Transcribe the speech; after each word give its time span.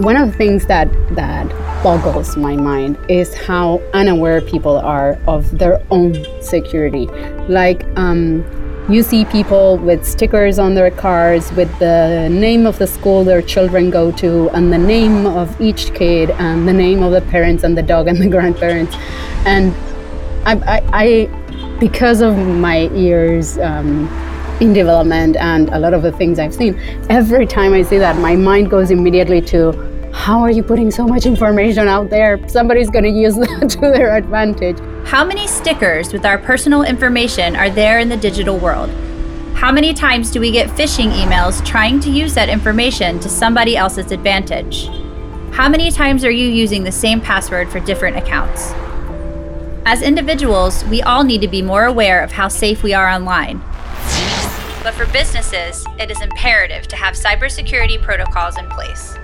one 0.00 0.16
of 0.16 0.30
the 0.30 0.36
things 0.36 0.66
that 0.66 0.88
that 1.14 1.48
boggles 1.82 2.36
my 2.36 2.56
mind 2.56 2.98
is 3.08 3.34
how 3.34 3.82
unaware 3.92 4.40
people 4.40 4.78
are 4.78 5.18
of 5.26 5.58
their 5.58 5.82
own 5.90 6.14
security. 6.42 7.06
Like 7.48 7.84
um, 7.96 8.44
you 8.88 9.02
see 9.02 9.24
people 9.26 9.76
with 9.78 10.06
stickers 10.06 10.58
on 10.58 10.74
their 10.74 10.90
cars 10.90 11.52
with 11.52 11.70
the 11.78 12.28
name 12.30 12.66
of 12.66 12.78
the 12.78 12.86
school 12.86 13.24
their 13.24 13.42
children 13.42 13.90
go 13.90 14.10
to 14.12 14.48
and 14.50 14.72
the 14.72 14.78
name 14.78 15.26
of 15.26 15.60
each 15.60 15.94
kid 15.94 16.30
and 16.30 16.66
the 16.66 16.72
name 16.72 17.02
of 17.02 17.12
the 17.12 17.20
parents 17.20 17.62
and 17.62 17.76
the 17.76 17.82
dog 17.82 18.08
and 18.08 18.18
the 18.18 18.28
grandparents. 18.36 18.94
And 19.44 19.74
I, 20.46 20.56
I, 20.76 20.82
I 20.92 21.76
because 21.78 22.20
of 22.20 22.36
my 22.36 22.88
years. 22.88 23.58
Um, 23.58 24.08
in 24.60 24.74
development 24.74 25.36
and 25.36 25.70
a 25.70 25.78
lot 25.78 25.94
of 25.94 26.02
the 26.02 26.12
things 26.12 26.38
I've 26.38 26.52
seen, 26.52 26.78
every 27.08 27.46
time 27.46 27.72
I 27.72 27.80
see 27.80 27.96
that, 27.96 28.18
my 28.18 28.36
mind 28.36 28.70
goes 28.70 28.90
immediately 28.90 29.40
to 29.40 29.89
how 30.12 30.40
are 30.40 30.50
you 30.50 30.62
putting 30.62 30.90
so 30.90 31.06
much 31.06 31.26
information 31.26 31.88
out 31.88 32.10
there? 32.10 32.46
Somebody's 32.48 32.90
going 32.90 33.04
to 33.04 33.10
use 33.10 33.34
that 33.36 33.70
to 33.70 33.80
their 33.80 34.16
advantage. 34.16 34.78
How 35.06 35.24
many 35.24 35.46
stickers 35.46 36.12
with 36.12 36.24
our 36.24 36.38
personal 36.38 36.82
information 36.82 37.56
are 37.56 37.70
there 37.70 37.98
in 37.98 38.08
the 38.08 38.16
digital 38.16 38.58
world? 38.58 38.90
How 39.54 39.70
many 39.72 39.92
times 39.92 40.30
do 40.30 40.40
we 40.40 40.50
get 40.50 40.68
phishing 40.70 41.12
emails 41.12 41.64
trying 41.64 42.00
to 42.00 42.10
use 42.10 42.34
that 42.34 42.48
information 42.48 43.20
to 43.20 43.28
somebody 43.28 43.76
else's 43.76 44.10
advantage? 44.10 44.88
How 45.52 45.68
many 45.68 45.90
times 45.90 46.24
are 46.24 46.30
you 46.30 46.48
using 46.48 46.84
the 46.84 46.92
same 46.92 47.20
password 47.20 47.70
for 47.70 47.80
different 47.80 48.16
accounts? 48.16 48.72
As 49.84 50.02
individuals, 50.02 50.84
we 50.84 51.02
all 51.02 51.24
need 51.24 51.40
to 51.40 51.48
be 51.48 51.62
more 51.62 51.84
aware 51.84 52.22
of 52.22 52.32
how 52.32 52.48
safe 52.48 52.82
we 52.82 52.94
are 52.94 53.08
online 53.08 53.62
but 54.82 54.94
for 54.94 55.04
businesses, 55.12 55.84
it 55.98 56.10
is 56.10 56.22
imperative 56.22 56.88
to 56.88 56.96
have 56.96 57.14
cybersecurity 57.14 58.00
protocols 58.00 58.56
in 58.56 58.66
place. 58.70 59.14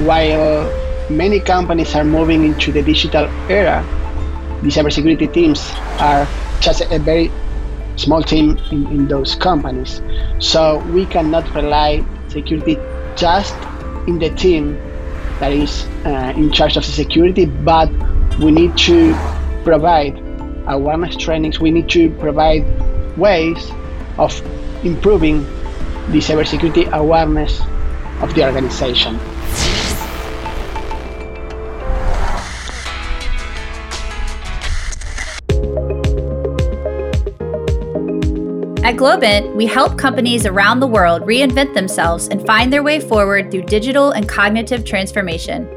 While 0.00 0.70
many 1.10 1.40
companies 1.40 1.94
are 1.94 2.04
moving 2.04 2.44
into 2.44 2.72
the 2.72 2.82
digital 2.82 3.28
era, 3.50 3.84
the 4.62 4.68
cybersecurity 4.68 5.32
teams 5.32 5.72
are 5.98 6.26
just 6.60 6.80
a 6.80 6.98
very 6.98 7.30
small 7.96 8.22
team 8.22 8.58
in, 8.70 8.86
in 8.86 9.08
those 9.08 9.34
companies. 9.34 10.00
So 10.38 10.78
we 10.92 11.06
cannot 11.06 11.54
rely 11.54 12.04
security 12.28 12.78
just 13.16 13.54
in 14.06 14.18
the 14.18 14.30
team 14.30 14.78
that 15.38 15.52
is 15.52 15.86
uh, 16.04 16.32
in 16.36 16.50
charge 16.52 16.76
of 16.76 16.84
the 16.86 16.92
security, 16.92 17.46
but 17.46 17.90
we 18.38 18.50
need 18.50 18.76
to 18.78 19.14
provide 19.64 20.18
awareness 20.66 21.16
trainings. 21.16 21.60
We 21.60 21.70
need 21.70 21.88
to 21.90 22.10
provide 22.16 22.64
ways 23.18 23.70
of 24.18 24.32
improving 24.84 25.42
the 26.08 26.18
cybersecurity 26.18 26.90
awareness 26.92 27.60
of 28.22 28.34
the 28.34 28.44
organization. 28.44 29.18
At 38.90 38.96
Globant, 38.96 39.54
we 39.54 39.66
help 39.66 39.96
companies 39.96 40.46
around 40.46 40.80
the 40.80 40.86
world 40.88 41.22
reinvent 41.22 41.74
themselves 41.74 42.26
and 42.26 42.44
find 42.44 42.72
their 42.72 42.82
way 42.82 42.98
forward 42.98 43.48
through 43.48 43.62
digital 43.62 44.10
and 44.10 44.28
cognitive 44.28 44.84
transformation. 44.84 45.68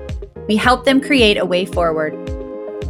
We 0.48 0.56
help 0.56 0.84
them 0.84 1.00
create 1.00 1.38
a 1.38 1.46
way 1.46 1.64
forward. 1.66 2.16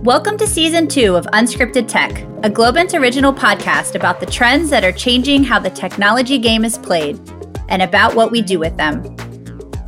Welcome 0.05 0.38
to 0.38 0.47
season 0.47 0.88
two 0.88 1.17
of 1.17 1.25
Unscripted 1.33 1.89
Tech, 1.89 2.21
a 2.41 2.49
Globant 2.49 2.97
original 2.97 3.33
podcast 3.33 3.95
about 3.95 4.21
the 4.21 4.25
trends 4.25 4.69
that 4.69 4.85
are 4.85 4.94
changing 4.94 5.44
how 5.44 5.59
the 5.59 5.69
technology 5.69 6.38
game 6.38 6.63
is 6.63 6.77
played 6.77 7.19
and 7.67 7.81
about 7.81 8.16
what 8.16 8.31
we 8.31 8.41
do 8.41 8.59
with 8.59 8.77
them. 8.77 9.03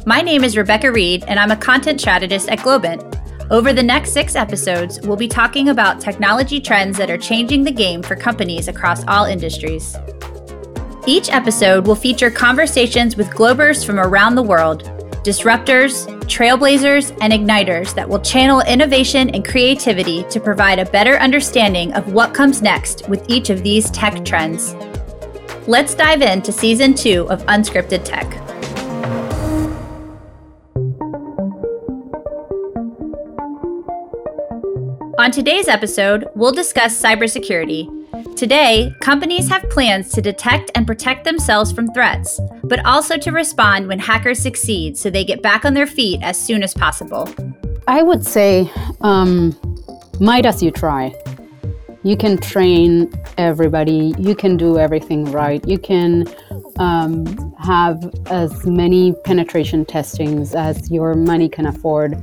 My 0.06 0.22
name 0.22 0.44
is 0.44 0.58
Rebecca 0.58 0.92
Reed, 0.92 1.24
and 1.30 1.40
I'm 1.40 1.52
a 1.52 1.56
content 1.56 2.02
strategist 2.02 2.50
at 2.50 2.60
Globant. 2.60 3.15
Over 3.52 3.74
the 3.74 3.84
next 3.84 4.12
six 4.12 4.36
episodes, 4.36 5.00
we'll 5.02 5.16
be 5.16 5.28
talking 5.28 5.70
about 5.70 6.02
technology 6.02 6.60
trends 6.60 6.98
that 6.98 7.12
are 7.12 7.18
changing 7.18 7.64
the 7.64 7.72
game 7.72 8.02
for 8.02 8.16
companies 8.16 8.68
across 8.68 9.06
all 9.08 9.26
industries. 9.26 9.96
Each 11.06 11.30
episode 11.30 11.86
will 11.86 11.96
feature 11.96 12.32
conversations 12.32 13.16
with 13.16 13.30
Globers 13.30 13.86
from 13.86 14.00
around 14.00 14.34
the 14.34 14.44
world 14.44 14.92
disruptors, 15.24 16.06
trailblazers, 16.26 17.18
and 17.20 17.34
igniters 17.34 17.96
that 17.96 18.08
will 18.08 18.20
channel 18.20 18.62
innovation 18.62 19.32
and 19.32 19.44
creativity 19.44 20.24
to 20.30 20.40
provide 20.40 20.78
a 20.78 20.86
better 20.86 21.16
understanding 21.18 21.92
of 21.94 22.14
what 22.14 22.32
comes 22.32 22.62
next 22.62 23.10
with 23.10 23.28
each 23.28 23.50
of 23.50 23.64
these 23.64 23.90
tech 23.90 24.24
trends. 24.24 24.76
Let's 25.68 25.96
dive 25.96 26.22
into 26.22 26.52
season 26.52 26.94
two 26.94 27.28
of 27.32 27.44
Unscripted 27.48 28.04
Tech. 28.04 28.45
On 35.26 35.32
today's 35.32 35.68
episode, 35.68 36.30
we'll 36.36 36.52
discuss 36.52 37.02
cybersecurity 37.02 37.90
Today, 38.36 38.94
companies 39.00 39.50
have 39.50 39.68
plans 39.72 40.12
to 40.12 40.22
detect 40.22 40.70
and 40.76 40.86
protect 40.86 41.24
themselves 41.24 41.72
from 41.72 41.92
threats, 41.94 42.40
but 42.64 42.86
also 42.86 43.18
to 43.18 43.32
respond 43.32 43.88
when 43.88 43.98
hackers 43.98 44.38
succeed 44.38 45.00
so 45.00 45.10
they 45.10 45.24
get 45.24 45.42
back 45.42 45.66
on 45.66 45.74
their 45.74 45.88
feet 45.88 46.22
as 46.22 46.40
soon 46.40 46.62
as 46.62 46.76
possible. 46.76 47.28
I 47.88 48.04
would 48.04 48.24
say, 48.24 48.70
um, 49.02 49.58
might 50.20 50.46
as 50.46 50.62
you 50.62 50.70
try. 50.70 51.16
You 52.04 52.16
can 52.16 52.38
train 52.38 53.12
everybody, 53.40 54.14
you 54.20 54.36
can 54.36 54.58
do 54.58 54.78
everything 54.78 55.26
right, 55.32 55.68
you 55.68 55.80
can 55.80 56.28
um, 56.78 57.26
have 57.58 58.14
as 58.28 58.64
many 58.68 59.14
penetration 59.24 59.86
testings 59.86 60.54
as 60.54 60.92
your 60.92 61.16
money 61.16 61.50
can 61.50 61.66
afford. 61.66 62.14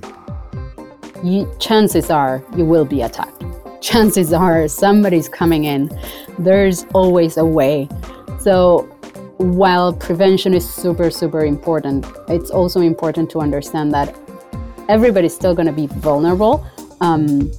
You, 1.23 1.53
chances 1.59 2.11
are 2.11 2.43
you 2.57 2.65
will 2.65 2.85
be 2.85 3.03
attacked 3.03 3.43
chances 3.83 4.33
are 4.33 4.69
somebody's 4.69 5.29
coming 5.29 5.65
in. 5.65 5.91
There's 6.39 6.87
always 6.95 7.37
a 7.37 7.45
way. 7.45 7.89
So 8.41 8.83
while 9.39 9.93
prevention 9.93 10.55
is 10.55 10.69
super, 10.73 11.11
super 11.11 11.45
important, 11.45 12.07
it's 12.29 12.51
also 12.51 12.81
important 12.81 13.31
to 13.33 13.41
understand 13.41 13.93
that 13.93 14.17
everybody's 14.89 15.35
still 15.35 15.55
going 15.55 15.67
to 15.67 15.73
be 15.73 15.89
vulnerable. 15.89 16.65
Um, 17.01 17.51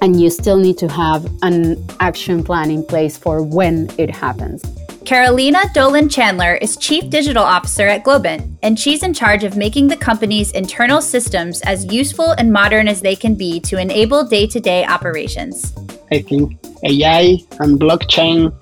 and 0.00 0.20
you 0.20 0.30
still 0.30 0.58
need 0.58 0.78
to 0.78 0.88
have 0.88 1.30
an 1.42 1.84
action 2.00 2.42
plan 2.42 2.70
in 2.70 2.84
place 2.84 3.18
for 3.18 3.42
when 3.42 3.90
it 3.98 4.10
happens. 4.10 4.77
Carolina 5.08 5.60
Dolan 5.72 6.10
Chandler 6.10 6.56
is 6.56 6.76
Chief 6.76 7.08
Digital 7.08 7.42
Officer 7.42 7.88
at 7.88 8.04
Globant, 8.04 8.58
and 8.62 8.78
she's 8.78 9.02
in 9.02 9.14
charge 9.14 9.42
of 9.42 9.56
making 9.56 9.88
the 9.88 9.96
company's 9.96 10.52
internal 10.52 11.00
systems 11.00 11.62
as 11.62 11.90
useful 11.90 12.32
and 12.32 12.52
modern 12.52 12.86
as 12.86 13.00
they 13.00 13.16
can 13.16 13.34
be 13.34 13.58
to 13.60 13.80
enable 13.80 14.22
day 14.22 14.46
to 14.46 14.60
day 14.60 14.84
operations. 14.84 15.74
I 16.12 16.20
think 16.20 16.58
AI 16.84 17.38
and 17.58 17.80
blockchain 17.80 18.52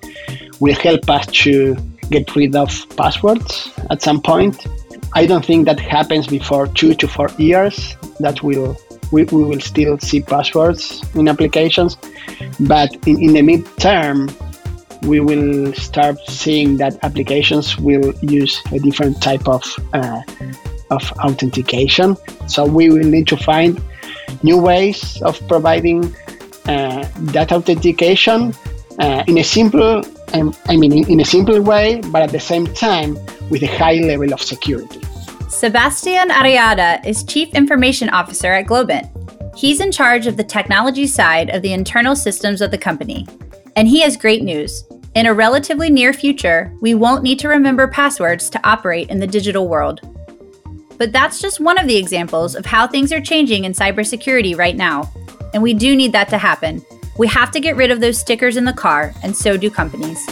will 0.61 0.75
help 0.75 1.09
us 1.09 1.27
to 1.43 1.75
get 2.11 2.33
rid 2.33 2.55
of 2.55 2.71
passwords 2.95 3.69
at 3.89 4.01
some 4.01 4.21
point. 4.21 4.65
I 5.11 5.25
don't 5.25 5.43
think 5.43 5.65
that 5.65 5.81
happens 5.81 6.27
before 6.27 6.67
two 6.67 6.93
to 6.93 7.09
four 7.09 7.29
years. 7.37 7.97
That 8.21 8.41
will 8.41 8.77
we, 9.11 9.25
we 9.25 9.43
will 9.43 9.59
still 9.59 9.97
see 9.99 10.21
passwords 10.21 11.03
in 11.13 11.27
applications, 11.27 11.97
but 12.61 12.93
in, 13.05 13.21
in 13.21 13.33
the 13.33 13.41
midterm, 13.41 14.31
we 15.03 15.19
will 15.19 15.73
start 15.73 16.17
seeing 16.27 16.77
that 16.77 16.97
applications 17.03 17.77
will 17.77 18.13
use 18.21 18.61
a 18.71 18.79
different 18.79 19.21
type 19.21 19.47
of 19.47 19.63
uh, 19.93 20.21
of 20.89 21.11
authentication. 21.23 22.15
So 22.47 22.65
we 22.65 22.89
will 22.89 23.03
need 23.05 23.27
to 23.27 23.37
find 23.37 23.81
new 24.43 24.57
ways 24.57 25.21
of 25.21 25.39
providing 25.47 26.15
uh, 26.67 27.07
that 27.33 27.51
authentication 27.51 28.53
uh, 28.99 29.23
in 29.27 29.37
a 29.37 29.43
simple, 29.43 30.03
um, 30.33 30.55
I 30.65 30.75
mean, 30.75 31.07
in, 31.09 31.19
a 31.19 31.25
simple 31.25 31.61
way, 31.61 32.01
but 32.11 32.21
at 32.21 32.31
the 32.31 32.39
same 32.39 32.65
time 32.73 33.17
with 33.49 33.63
a 33.63 33.67
high 33.67 33.95
level 33.95 34.33
of 34.33 34.41
security. 34.41 35.01
Sebastian 35.49 36.29
Arriada 36.29 37.05
is 37.05 37.23
Chief 37.23 37.53
Information 37.53 38.09
Officer 38.09 38.51
at 38.53 38.65
Globant. 38.65 39.09
He's 39.55 39.79
in 39.79 39.91
charge 39.91 40.27
of 40.27 40.37
the 40.37 40.43
technology 40.43 41.07
side 41.07 41.49
of 41.49 41.61
the 41.61 41.73
internal 41.73 42.15
systems 42.15 42.61
of 42.61 42.71
the 42.71 42.77
company. 42.77 43.25
And 43.77 43.87
he 43.87 44.01
has 44.01 44.17
great 44.17 44.41
news. 44.41 44.83
In 45.13 45.27
a 45.27 45.33
relatively 45.35 45.91
near 45.91 46.11
future, 46.11 46.73
we 46.81 46.95
won't 46.95 47.21
need 47.21 47.37
to 47.37 47.47
remember 47.47 47.87
passwords 47.87 48.49
to 48.49 48.67
operate 48.67 49.11
in 49.11 49.19
the 49.19 49.27
digital 49.27 49.67
world. 49.67 50.01
But 50.97 51.11
that's 51.11 51.39
just 51.39 51.59
one 51.59 51.77
of 51.77 51.85
the 51.85 51.95
examples 51.95 52.55
of 52.55 52.65
how 52.65 52.87
things 52.87 53.13
are 53.13 53.21
changing 53.21 53.65
in 53.65 53.73
cybersecurity 53.73 54.57
right 54.57 54.75
now. 54.75 55.11
And 55.53 55.61
we 55.61 55.75
do 55.75 55.95
need 55.95 56.11
that 56.13 56.27
to 56.29 56.39
happen. 56.39 56.83
We 57.19 57.27
have 57.27 57.51
to 57.51 57.59
get 57.59 57.75
rid 57.75 57.91
of 57.91 58.01
those 58.01 58.17
stickers 58.17 58.57
in 58.57 58.65
the 58.65 58.73
car, 58.73 59.13
and 59.21 59.35
so 59.35 59.57
do 59.57 59.69
companies. 59.69 60.25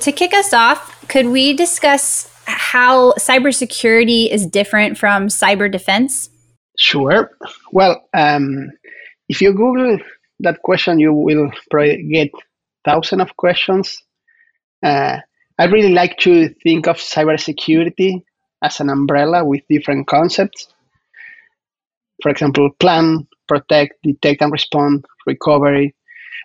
To 0.00 0.12
kick 0.12 0.34
us 0.34 0.52
off, 0.52 1.08
could 1.08 1.28
we 1.28 1.54
discuss 1.54 2.30
how 2.44 3.12
cybersecurity 3.12 4.30
is 4.30 4.44
different 4.44 4.98
from 4.98 5.28
cyber 5.28 5.72
defense? 5.72 6.28
Sure. 6.76 7.30
Well, 7.72 8.06
um, 8.12 8.72
if 9.30 9.40
you 9.40 9.52
Google 9.52 9.98
that 10.40 10.62
question, 10.62 10.98
you 10.98 11.12
will 11.12 11.50
probably 11.70 12.02
get 12.02 12.30
thousands 12.84 13.22
of 13.22 13.36
questions. 13.36 14.02
Uh, 14.82 15.18
I 15.58 15.64
really 15.64 15.92
like 15.92 16.18
to 16.18 16.50
think 16.62 16.86
of 16.86 16.96
cybersecurity 16.96 18.22
as 18.62 18.80
an 18.80 18.90
umbrella 18.90 19.44
with 19.44 19.62
different 19.68 20.06
concepts. 20.06 20.68
For 22.22 22.30
example, 22.30 22.70
plan, 22.78 23.26
protect, 23.48 23.94
detect 24.02 24.42
and 24.42 24.52
respond, 24.52 25.04
recovery. 25.26 25.94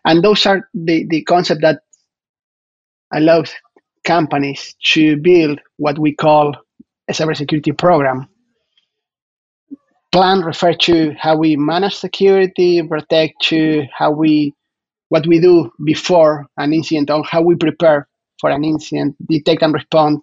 And 0.06 0.24
those 0.24 0.46
are 0.46 0.68
the, 0.74 1.06
the 1.10 1.24
concept 1.24 1.62
that 1.62 1.82
allows 3.14 3.54
companies 4.04 4.76
to 4.84 5.18
build 5.18 5.60
what 5.78 6.00
we 6.00 6.16
call 6.16 6.56
a 7.08 7.14
cybersecurity 7.14 7.78
program. 7.78 8.28
Plan 10.12 10.42
refers 10.42 10.78
to 10.78 11.14
how 11.18 11.38
we 11.38 11.56
manage 11.56 11.96
security, 11.96 12.82
protect 12.84 13.42
to 13.44 13.86
how 13.98 14.12
we 14.12 14.54
what 15.10 15.28
we 15.28 15.40
do 15.40 15.72
before 15.84 16.48
an 16.58 16.74
incident 16.74 17.10
or 17.10 17.24
how 17.24 17.42
we 17.42 17.56
prepare 17.56 18.08
for 18.40 18.50
an 18.50 18.64
incident, 18.64 19.16
detect 19.28 19.62
and 19.62 19.74
respond 19.74 20.22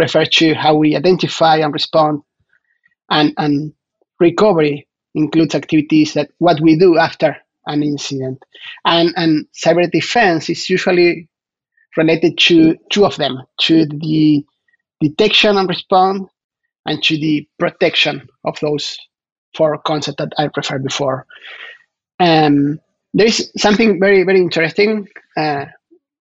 refers 0.00 0.28
to 0.30 0.54
how 0.54 0.74
we 0.74 0.96
identify 0.96 1.56
and 1.56 1.72
respond, 1.72 2.22
and, 3.10 3.34
and 3.36 3.72
recovery 4.18 4.88
includes 5.14 5.54
activities 5.54 6.14
that 6.14 6.30
what 6.38 6.60
we 6.60 6.76
do 6.78 6.98
after 6.98 7.36
an 7.66 7.82
incident. 7.82 8.42
And, 8.84 9.12
and 9.16 9.46
cyber 9.54 9.88
defense 9.90 10.48
is 10.48 10.70
usually 10.70 11.28
related 11.96 12.38
to 12.38 12.76
two 12.90 13.04
of 13.04 13.16
them, 13.16 13.38
to 13.62 13.86
the 13.86 14.44
detection 15.00 15.56
and 15.56 15.68
response 15.68 16.28
and 16.86 17.02
to 17.04 17.16
the 17.18 17.46
protection 17.58 18.28
of 18.44 18.58
those 18.60 18.98
four 19.56 19.78
concepts 19.78 20.16
that 20.18 20.32
I 20.38 20.48
referred 20.56 20.84
before. 20.84 21.26
Um, 22.18 22.80
there 23.14 23.26
is 23.26 23.50
something 23.56 23.98
very, 23.98 24.22
very 24.22 24.40
interesting. 24.40 25.08
Uh, 25.36 25.66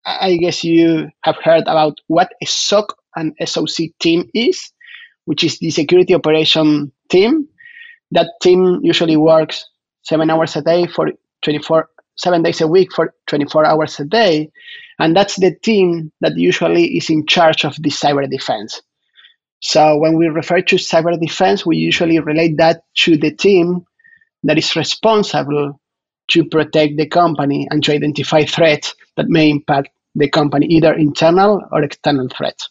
I 0.05 0.37
guess 0.37 0.65
you 0.65 1.11
have 1.23 1.37
heard 1.43 1.63
about 1.63 1.99
what 2.09 2.33
a 2.43 2.47
SOC 2.47 2.95
and 3.17 3.35
SOC 3.45 3.91
team 4.01 4.29
is, 4.35 4.73
which 5.25 5.45
is 5.45 5.59
the 5.59 5.71
security 5.71 6.15
operation 6.15 6.93
team. 7.11 7.49
That 8.11 8.29
team 8.43 8.81
usually 8.83 9.17
works 9.17 9.65
seven 10.03 10.31
hours 10.31 10.57
a 10.57 10.63
day 10.63 10.87
for 10.87 11.11
24, 11.43 11.89
seven 12.17 12.43
days 12.43 12.61
a 12.61 12.69
week 12.69 12.93
for 12.93 13.15
24 13.27 13.65
hours 13.65 13.99
a 14.01 14.05
day. 14.05 14.51
And 14.99 15.17
that's 15.17 15.37
the 15.37 15.55
team 15.63 16.13
that 16.21 16.37
usually 16.37 16.97
is 16.97 17.11
in 17.11 17.27
charge 17.27 17.65
of 17.65 17.77
the 17.81 17.91
cyber 17.91 18.31
defense. 18.31 18.83
So 19.65 19.97
when 19.97 20.19
we 20.19 20.29
refer 20.29 20.61
to 20.61 20.77
cyber 20.77 21.19
defense, 21.19 21.65
we 21.65 21.79
usually 21.79 22.19
relate 22.19 22.59
that 22.59 22.83
to 22.97 23.17
the 23.17 23.31
team 23.31 23.87
that 24.43 24.59
is 24.59 24.77
responsible 24.77 25.81
to 26.33 26.45
protect 26.45 26.99
the 26.99 27.07
company 27.07 27.67
and 27.71 27.83
to 27.85 27.95
identify 27.95 28.45
threats 28.45 28.95
that 29.17 29.29
may 29.29 29.49
impact 29.49 29.89
the 30.15 30.29
company, 30.29 30.67
either 30.67 30.93
internal 30.93 31.63
or 31.73 31.83
external 31.83 32.29
threats. 32.29 32.69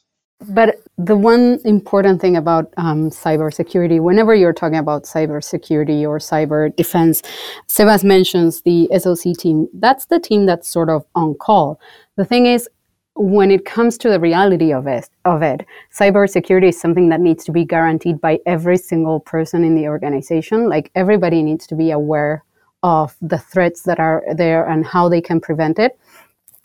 But 0.47 0.83
the 0.99 1.17
one 1.17 1.59
important 1.65 2.21
thing 2.21 2.37
about 2.37 2.71
um, 2.77 3.09
cybersecurity, 3.09 3.99
whenever 3.99 4.35
you're 4.35 4.53
talking 4.53 4.77
about 4.77 5.05
cybersecurity 5.05 6.07
or 6.07 6.19
cyber 6.19 6.75
defense, 6.75 7.23
Sebas 7.67 8.03
mentions 8.03 8.61
the 8.61 8.87
SOC 8.95 9.35
team. 9.35 9.67
That's 9.73 10.05
the 10.05 10.19
team 10.19 10.45
that's 10.45 10.69
sort 10.69 10.89
of 10.89 11.05
on 11.15 11.33
call. 11.33 11.79
The 12.17 12.25
thing 12.25 12.45
is, 12.45 12.69
when 13.15 13.51
it 13.51 13.65
comes 13.65 13.97
to 13.99 14.09
the 14.09 14.19
reality 14.19 14.73
of 14.73 14.87
it, 14.87 15.09
of 15.25 15.41
it, 15.41 15.65
cybersecurity 15.93 16.69
is 16.69 16.79
something 16.79 17.09
that 17.09 17.21
needs 17.21 17.43
to 17.45 17.51
be 17.51 17.63
guaranteed 17.63 18.19
by 18.19 18.39
every 18.45 18.77
single 18.77 19.19
person 19.19 19.63
in 19.63 19.75
the 19.75 19.87
organization. 19.87 20.67
Like 20.67 20.91
everybody 20.95 21.43
needs 21.43 21.67
to 21.67 21.75
be 21.75 21.91
aware 21.91 22.43
of 22.81 23.15
the 23.21 23.37
threats 23.37 23.83
that 23.83 23.99
are 23.99 24.23
there 24.35 24.67
and 24.67 24.85
how 24.85 25.09
they 25.09 25.21
can 25.21 25.39
prevent 25.39 25.79
it 25.79 25.97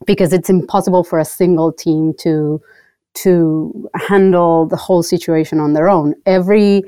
because 0.06 0.32
it's 0.32 0.50
impossible 0.50 1.04
for 1.04 1.18
a 1.18 1.24
single 1.24 1.72
team 1.72 2.14
to 2.20 2.60
to 3.14 3.88
handle 3.94 4.66
the 4.66 4.76
whole 4.76 5.02
situation 5.02 5.58
on 5.58 5.72
their 5.72 5.88
own 5.88 6.14
every 6.26 6.82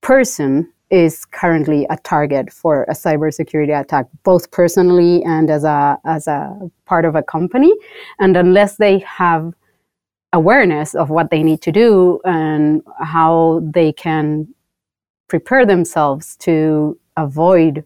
person 0.00 0.70
is 0.90 1.24
currently 1.24 1.86
a 1.88 1.96
target 1.98 2.52
for 2.52 2.84
a 2.84 2.92
cybersecurity 2.92 3.78
attack 3.78 4.06
both 4.24 4.50
personally 4.50 5.22
and 5.24 5.50
as 5.50 5.64
a 5.64 5.98
as 6.04 6.26
a 6.26 6.70
part 6.84 7.04
of 7.04 7.14
a 7.14 7.22
company 7.22 7.72
and 8.18 8.36
unless 8.36 8.76
they 8.76 8.98
have 9.00 9.52
awareness 10.32 10.94
of 10.94 11.10
what 11.10 11.30
they 11.30 11.42
need 11.42 11.60
to 11.62 11.72
do 11.72 12.20
and 12.24 12.82
how 13.00 13.60
they 13.72 13.92
can 13.92 14.46
prepare 15.28 15.64
themselves 15.64 16.36
to 16.36 16.98
avoid 17.16 17.84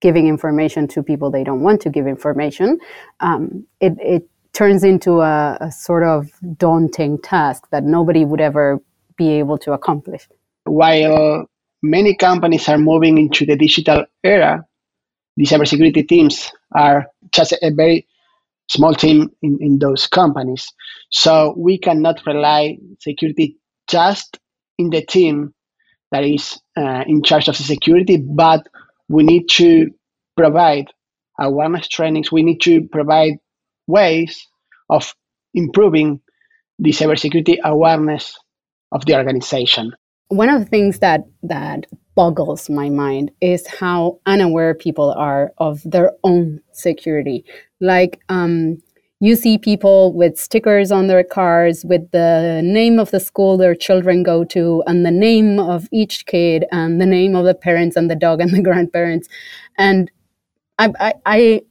giving 0.00 0.26
information 0.26 0.88
to 0.88 1.02
people 1.02 1.30
they 1.30 1.44
don't 1.44 1.60
want 1.60 1.80
to 1.82 1.90
give 1.90 2.06
information, 2.06 2.78
um, 3.20 3.64
it, 3.80 3.92
it 4.00 4.28
turns 4.52 4.82
into 4.82 5.20
a, 5.20 5.58
a 5.60 5.70
sort 5.70 6.02
of 6.02 6.30
daunting 6.56 7.18
task 7.18 7.68
that 7.70 7.84
nobody 7.84 8.24
would 8.24 8.40
ever 8.40 8.80
be 9.16 9.28
able 9.30 9.58
to 9.58 9.72
accomplish. 9.72 10.26
While 10.64 11.46
many 11.82 12.14
companies 12.16 12.68
are 12.68 12.78
moving 12.78 13.18
into 13.18 13.46
the 13.46 13.56
digital 13.56 14.04
era, 14.22 14.64
the 15.36 15.44
cybersecurity 15.44 16.06
teams 16.06 16.50
are 16.74 17.06
just 17.32 17.52
a 17.62 17.70
very 17.70 18.06
small 18.68 18.94
team 18.94 19.30
in, 19.42 19.58
in 19.60 19.78
those 19.78 20.06
companies. 20.06 20.72
So 21.10 21.54
we 21.56 21.78
cannot 21.78 22.24
rely 22.26 22.78
security 23.00 23.56
just 23.88 24.38
in 24.78 24.90
the 24.90 25.04
team 25.04 25.54
that 26.12 26.24
is 26.24 26.60
uh, 26.76 27.04
in 27.06 27.22
charge 27.22 27.48
of 27.48 27.56
the 27.56 27.62
security, 27.62 28.16
but 28.16 28.66
we 29.08 29.22
need 29.22 29.48
to 29.50 29.90
provide 30.36 30.86
awareness 31.38 31.88
trainings. 31.88 32.30
We 32.30 32.42
need 32.42 32.60
to 32.62 32.86
provide 32.88 33.34
ways 33.86 34.46
of 34.88 35.14
improving 35.54 36.20
the 36.78 36.90
cybersecurity 36.90 37.58
awareness 37.64 38.38
of 38.92 39.04
the 39.06 39.16
organization. 39.16 39.92
One 40.30 40.48
of 40.48 40.60
the 40.60 40.66
things 40.66 41.00
that 41.00 41.26
that 41.42 41.86
boggles 42.14 42.68
my 42.70 42.88
mind 42.88 43.30
is 43.40 43.66
how 43.66 44.18
unaware 44.26 44.74
people 44.74 45.12
are 45.12 45.52
of 45.58 45.82
their 45.84 46.12
own 46.24 46.60
security. 46.72 47.44
Like 47.80 48.20
um, 48.28 48.78
you 49.20 49.36
see 49.36 49.58
people 49.58 50.12
with 50.14 50.38
stickers 50.38 50.90
on 50.90 51.06
their 51.06 51.22
cars 51.22 51.84
with 51.84 52.10
the 52.10 52.62
name 52.64 52.98
of 52.98 53.10
the 53.10 53.20
school 53.20 53.56
their 53.56 53.74
children 53.74 54.22
go 54.22 54.44
to 54.44 54.82
and 54.86 55.04
the 55.04 55.10
name 55.10 55.58
of 55.60 55.88
each 55.92 56.26
kid 56.26 56.64
and 56.72 57.00
the 57.00 57.06
name 57.06 57.36
of 57.36 57.44
the 57.44 57.54
parents 57.54 57.96
and 57.96 58.10
the 58.10 58.16
dog 58.16 58.40
and 58.40 58.50
the 58.50 58.62
grandparents 58.68 59.28
and 59.78 60.10
i, 60.78 60.90
I, 60.98 61.14
I 61.26 61.62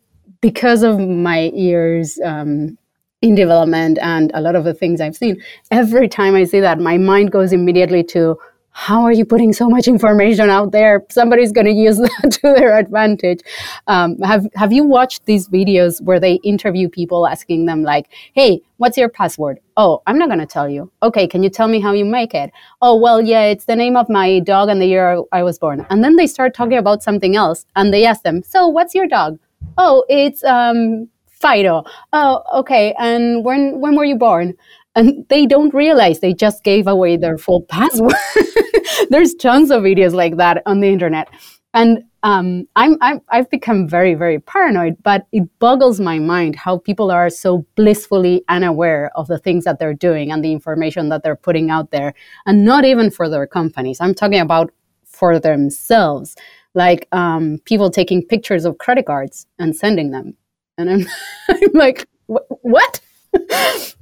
because 0.42 0.84
of 0.84 1.00
my 1.00 1.52
years 1.54 2.20
um, 2.24 2.78
in 3.22 3.36
development 3.36 4.00
and 4.02 4.32
a 4.34 4.42
lot 4.42 4.56
of 4.56 4.64
the 4.64 4.74
things 4.74 5.02
i've 5.02 5.18
seen 5.18 5.42
every 5.72 6.08
time 6.08 6.36
i 6.36 6.44
see 6.44 6.60
that 6.60 6.80
my 6.80 6.98
mind 6.98 7.32
goes 7.32 7.52
immediately 7.52 8.04
to 8.04 8.38
how 8.72 9.04
are 9.04 9.12
you 9.12 9.26
putting 9.26 9.52
so 9.54 9.70
much 9.70 9.88
information 9.88 10.50
out 10.50 10.72
there? 10.72 11.06
Somebody's 11.10 11.52
going 11.52 11.66
to 11.66 11.74
use 11.74 11.98
that 11.98 12.32
to 12.42 12.54
their 12.54 12.78
advantage. 12.78 13.42
Um, 13.88 14.18
have 14.20 14.48
Have 14.56 14.72
you 14.72 14.84
watched 14.84 15.26
these 15.26 15.48
videos 15.50 16.02
where 16.02 16.20
they 16.20 16.36
interview 16.44 16.88
people, 16.90 17.28
asking 17.28 17.66
them 17.66 17.84
like, 17.84 18.08
"Hey, 18.34 18.62
what's 18.78 18.98
your 18.98 19.10
password?" 19.10 19.60
Oh, 19.76 20.02
I'm 20.08 20.18
not 20.18 20.30
going 20.30 20.40
to 20.40 20.46
tell 20.46 20.70
you. 20.70 20.92
Okay, 21.04 21.28
can 21.28 21.44
you 21.44 21.50
tell 21.50 21.68
me 21.68 21.80
how 21.80 21.94
you 21.94 22.06
make 22.06 22.34
it? 22.34 22.52
Oh, 22.82 22.96
well, 22.96 23.22
yeah, 23.22 23.44
it's 23.44 23.66
the 23.66 23.76
name 23.76 23.96
of 23.98 24.10
my 24.10 24.40
dog 24.40 24.70
and 24.70 24.82
the 24.82 24.88
year 24.88 25.24
I 25.32 25.44
was 25.44 25.60
born. 25.60 25.86
And 25.90 26.04
then 26.04 26.16
they 26.16 26.28
start 26.28 26.54
talking 26.54 26.78
about 26.78 27.04
something 27.04 27.36
else, 27.36 27.66
and 27.76 27.94
they 27.94 28.06
ask 28.06 28.24
them, 28.24 28.44
"So, 28.44 28.68
what's 28.68 28.96
your 28.96 29.08
dog?" 29.08 29.40
Oh, 29.78 30.06
it's 30.10 30.44
um, 30.44 31.10
Fido. 31.28 31.84
Oh, 32.14 32.44
okay. 32.60 32.94
And 33.00 33.46
when 33.46 33.80
when 33.80 33.96
were 33.96 34.06
you 34.06 34.16
born? 34.16 34.56
And 34.96 35.26
they 35.30 35.46
don't 35.46 35.74
realize 35.74 36.20
they 36.20 36.34
just 36.34 36.64
gave 36.64 36.88
away 36.88 37.18
their 37.18 37.38
full 37.38 37.62
password. 37.62 38.14
There's 39.10 39.34
tons 39.36 39.72
of 39.72 39.84
videos 39.84 40.14
like 40.14 40.38
that 40.38 40.62
on 40.66 40.80
the 40.80 40.90
internet. 40.90 41.30
And 41.74 42.04
um, 42.24 42.68
I'm, 42.76 42.98
I'm, 43.00 43.22
I've 43.30 43.50
become 43.50 43.88
very, 43.88 44.16
very 44.16 44.40
paranoid, 44.40 44.98
but 45.04 45.28
it 45.32 45.48
boggles 45.60 46.00
my 46.00 46.20
mind 46.20 46.56
how 46.56 46.80
people 46.80 47.12
are 47.12 47.30
so 47.30 47.66
blissfully 47.76 48.44
unaware 48.50 49.12
of 49.16 49.28
the 49.28 49.38
things 49.38 49.64
that 49.66 49.80
they're 49.80 49.94
doing 49.94 50.32
and 50.32 50.44
the 50.44 50.52
information 50.52 51.10
that 51.10 51.24
they're 51.24 51.36
putting 51.36 51.70
out 51.70 51.92
there, 51.92 52.14
and 52.46 52.66
not 52.66 52.84
even 52.86 53.12
for 53.12 53.30
their 53.30 53.48
companies. 53.48 54.02
I'm 54.02 54.16
talking 54.16 54.40
about 54.40 54.72
for 55.06 55.40
themselves, 55.40 56.36
like 56.74 57.08
um, 57.12 57.60
people 57.66 57.90
taking 57.90 58.26
pictures 58.26 58.66
of 58.66 58.80
credit 58.80 59.06
cards 59.06 59.46
and 59.60 59.76
sending 59.76 60.12
them. 60.12 60.36
And 60.78 60.90
I'm, 60.90 61.06
I'm 61.50 61.72
like, 61.74 62.08
what? 62.26 63.00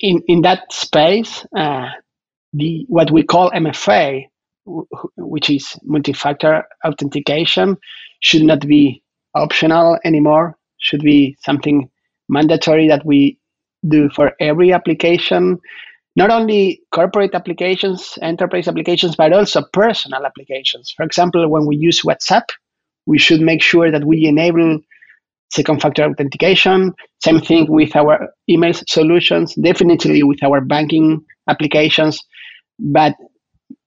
in, 0.00 0.22
in 0.26 0.42
that 0.42 0.72
space, 0.72 1.46
uh, 1.56 1.88
the 2.52 2.84
what 2.88 3.10
we 3.10 3.22
call 3.22 3.50
MFA, 3.50 4.26
which 5.16 5.50
is 5.50 5.76
multi-factor 5.82 6.64
authentication, 6.84 7.76
should 8.20 8.42
not 8.42 8.66
be 8.66 9.02
optional 9.34 9.98
anymore. 10.04 10.56
Should 10.78 11.02
be 11.02 11.36
something 11.40 11.90
mandatory 12.28 12.88
that 12.88 13.04
we 13.04 13.38
do 13.88 14.08
for 14.10 14.32
every 14.40 14.72
application, 14.72 15.58
not 16.16 16.30
only 16.30 16.82
corporate 16.92 17.34
applications, 17.34 18.18
enterprise 18.22 18.68
applications, 18.68 19.16
but 19.16 19.32
also 19.32 19.62
personal 19.72 20.26
applications. 20.26 20.92
For 20.96 21.02
example, 21.04 21.48
when 21.48 21.66
we 21.66 21.76
use 21.76 22.02
WhatsApp, 22.02 22.44
we 23.06 23.18
should 23.18 23.40
make 23.40 23.62
sure 23.62 23.90
that 23.90 24.04
we 24.04 24.26
enable 24.26 24.80
second 25.50 25.80
factor 25.80 26.04
authentication. 26.04 26.94
Same 27.22 27.40
thing 27.40 27.66
with 27.68 27.94
our 27.96 28.28
email 28.48 28.72
solutions, 28.88 29.54
definitely 29.54 30.22
with 30.22 30.42
our 30.42 30.60
banking 30.60 31.24
applications. 31.48 32.20
but 32.78 33.14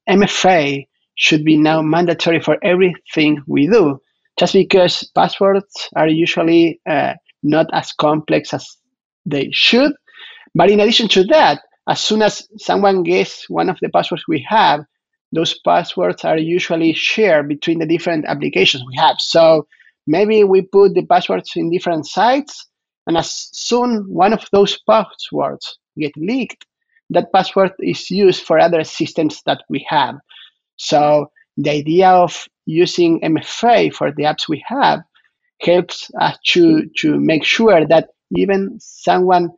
MFA 0.10 0.86
should 1.16 1.46
be 1.46 1.58
now 1.58 1.82
mandatory 1.82 2.40
for 2.40 2.58
everything 2.64 3.42
we 3.48 3.68
do, 3.68 4.00
just 4.38 4.54
because 4.54 5.10
passwords 5.16 5.90
are 5.96 6.08
usually 6.08 6.80
uh, 6.90 7.14
not 7.42 7.68
as 7.74 7.94
complex 7.94 8.54
as 8.54 8.78
they 9.26 9.50
should. 9.52 9.94
But 10.56 10.70
in 10.70 10.80
addition 10.80 11.08
to 11.10 11.24
that, 11.26 11.62
as 11.88 12.02
soon 12.02 12.22
as 12.22 12.48
someone 12.58 13.04
gets 13.04 13.50
one 13.50 13.70
of 13.70 13.78
the 13.82 13.90
passwords 13.90 14.24
we 14.28 14.46
have, 14.48 14.82
those 15.32 15.58
passwords 15.60 16.24
are 16.24 16.38
usually 16.38 16.94
shared 16.94 17.48
between 17.48 17.80
the 17.80 17.86
different 17.88 18.26
applications 18.26 18.84
we 18.86 18.96
have. 18.98 19.16
So 19.20 19.68
maybe 20.08 20.44
we 20.44 20.62
put 20.62 20.94
the 20.94 21.06
passwords 21.06 21.52
in 21.56 21.72
different 21.72 22.08
sites, 22.08 22.68
and 23.08 23.18
as 23.18 23.50
soon 23.52 24.06
one 24.08 24.34
of 24.34 24.46
those 24.52 24.80
passwords 24.90 25.78
get 25.98 26.16
leaked, 26.18 26.66
that 27.10 27.32
password 27.34 27.74
is 27.80 28.10
used 28.10 28.44
for 28.44 28.60
other 28.60 28.84
systems 28.84 29.42
that 29.46 29.64
we 29.70 29.86
have. 29.90 30.16
So 30.78 31.32
the 31.58 31.70
idea 31.70 32.10
of 32.10 32.48
using 32.66 33.22
MFA 33.22 33.94
for 33.94 34.12
the 34.12 34.24
apps 34.24 34.48
we 34.48 34.64
have 34.68 35.02
helps 35.62 36.10
us 36.20 36.38
to, 36.48 36.88
to 36.98 37.20
make 37.20 37.44
sure 37.44 37.86
that 37.86 38.10
even 38.36 38.78
someone 38.80 39.50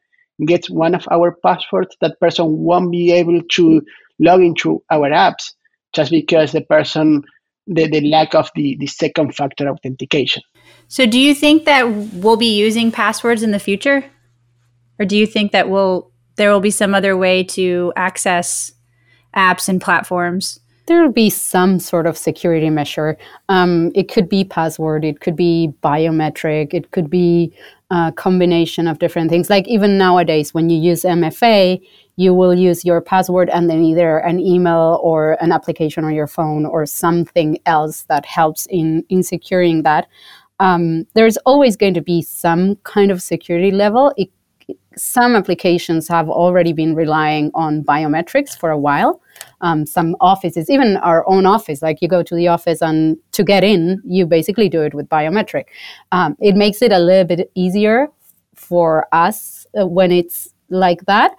gets 0.45 0.69
one 0.69 0.93
of 0.93 1.07
our 1.11 1.37
passwords, 1.43 1.95
that 2.01 2.19
person 2.19 2.45
won't 2.57 2.91
be 2.91 3.11
able 3.11 3.41
to 3.41 3.81
log 4.19 4.41
into 4.41 4.83
our 4.91 5.09
apps 5.09 5.53
just 5.93 6.11
because 6.11 6.51
the 6.51 6.61
person 6.61 7.23
the, 7.67 7.87
the 7.87 8.01
lack 8.01 8.35
of 8.35 8.49
the, 8.55 8.75
the 8.79 8.87
second 8.87 9.35
factor 9.35 9.67
authentication. 9.69 10.43
So 10.87 11.05
do 11.05 11.19
you 11.19 11.33
think 11.33 11.65
that 11.65 11.89
we'll 11.89 12.37
be 12.37 12.55
using 12.55 12.91
passwords 12.91 13.43
in 13.43 13.51
the 13.51 13.59
future? 13.59 14.05
Or 14.99 15.05
do 15.05 15.17
you 15.17 15.25
think 15.25 15.51
that 15.51 15.69
we'll 15.69 16.11
there 16.35 16.51
will 16.51 16.59
be 16.59 16.71
some 16.71 16.93
other 16.93 17.15
way 17.15 17.43
to 17.43 17.93
access 17.95 18.71
apps 19.35 19.69
and 19.69 19.81
platforms? 19.81 20.59
There 20.87 21.01
will 21.01 21.11
be 21.11 21.29
some 21.29 21.79
sort 21.79 22.05
of 22.05 22.17
security 22.17 22.69
measure. 22.69 23.17
Um, 23.49 23.91
it 23.95 24.11
could 24.11 24.29
be 24.29 24.43
password, 24.43 25.03
it 25.03 25.19
could 25.19 25.35
be 25.35 25.73
biometric, 25.81 26.73
it 26.73 26.91
could 26.91 27.09
be 27.09 27.53
a 27.91 28.11
combination 28.15 28.87
of 28.87 28.99
different 28.99 29.29
things. 29.29 29.49
Like 29.49 29.67
even 29.67 29.97
nowadays, 29.97 30.53
when 30.53 30.69
you 30.69 30.79
use 30.79 31.03
MFA, 31.03 31.81
you 32.17 32.33
will 32.33 32.53
use 32.53 32.85
your 32.85 33.01
password 33.01 33.49
and 33.49 33.69
then 33.69 33.83
either 33.83 34.19
an 34.19 34.39
email 34.39 34.99
or 35.03 35.37
an 35.41 35.51
application 35.51 36.05
on 36.05 36.13
your 36.13 36.27
phone 36.27 36.65
or 36.65 36.85
something 36.85 37.59
else 37.65 38.03
that 38.03 38.25
helps 38.25 38.65
in, 38.67 39.03
in 39.09 39.21
securing 39.21 39.83
that. 39.83 40.07
Um, 40.59 41.05
there's 41.15 41.37
always 41.37 41.75
going 41.75 41.93
to 41.95 42.01
be 42.01 42.21
some 42.21 42.77
kind 42.83 43.11
of 43.11 43.21
security 43.21 43.71
level. 43.71 44.13
It, 44.17 44.29
some 44.95 45.35
applications 45.35 46.07
have 46.07 46.29
already 46.29 46.73
been 46.73 46.95
relying 46.95 47.51
on 47.53 47.83
biometrics 47.83 48.57
for 48.57 48.71
a 48.71 48.77
while. 48.77 49.21
Um, 49.61 49.85
some 49.85 50.15
offices, 50.21 50.69
even 50.69 50.97
our 50.97 51.27
own 51.27 51.45
office, 51.45 51.81
like 51.81 52.01
you 52.01 52.07
go 52.07 52.23
to 52.23 52.35
the 52.35 52.47
office 52.47 52.81
and 52.81 53.17
to 53.33 53.43
get 53.43 53.63
in, 53.63 54.01
you 54.05 54.25
basically 54.25 54.69
do 54.69 54.81
it 54.81 54.93
with 54.93 55.09
biometric. 55.09 55.65
Um, 56.11 56.37
it 56.39 56.55
makes 56.55 56.81
it 56.81 56.91
a 56.91 56.99
little 56.99 57.25
bit 57.25 57.51
easier 57.55 58.07
for 58.55 59.07
us 59.11 59.67
uh, 59.79 59.85
when 59.85 60.11
it's 60.11 60.53
like 60.69 61.05
that. 61.05 61.35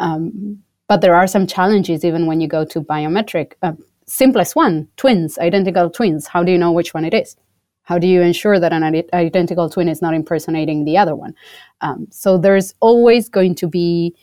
Um, 0.00 0.62
but 0.88 1.00
there 1.00 1.14
are 1.14 1.26
some 1.26 1.46
challenges 1.46 2.04
even 2.04 2.26
when 2.26 2.40
you 2.40 2.48
go 2.48 2.64
to 2.66 2.80
biometric. 2.80 3.52
Uh, 3.62 3.72
simplest 4.06 4.54
one 4.54 4.88
twins, 4.96 5.38
identical 5.38 5.88
twins. 5.88 6.26
How 6.26 6.44
do 6.44 6.52
you 6.52 6.58
know 6.58 6.72
which 6.72 6.92
one 6.92 7.04
it 7.04 7.14
is? 7.14 7.36
How 7.82 7.98
do 7.98 8.06
you 8.06 8.22
ensure 8.22 8.60
that 8.60 8.72
an 8.72 9.04
identical 9.12 9.68
twin 9.68 9.88
is 9.88 10.00
not 10.00 10.14
impersonating 10.14 10.84
the 10.84 10.96
other 10.96 11.16
one? 11.16 11.34
Um, 11.80 12.06
so 12.10 12.38
there's 12.38 12.74
always 12.80 13.28
going 13.28 13.54
to 13.56 13.66
be 13.66 14.14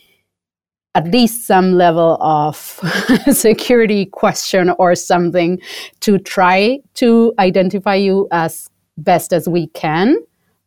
at 0.94 1.06
least 1.08 1.46
some 1.46 1.74
level 1.74 2.16
of 2.20 2.56
security 3.32 4.06
question 4.06 4.70
or 4.78 4.94
something 4.94 5.60
to 6.00 6.18
try 6.18 6.80
to 6.94 7.32
identify 7.38 7.94
you 7.94 8.26
as 8.32 8.68
best 8.98 9.32
as 9.32 9.48
we 9.48 9.68
can. 9.68 10.16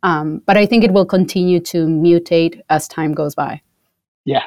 Um, 0.03 0.41
but 0.45 0.57
I 0.57 0.65
think 0.65 0.83
it 0.83 0.91
will 0.91 1.05
continue 1.05 1.59
to 1.61 1.87
mutate 1.87 2.61
as 2.69 2.87
time 2.87 3.13
goes 3.13 3.35
by. 3.35 3.61
Yeah, 4.25 4.43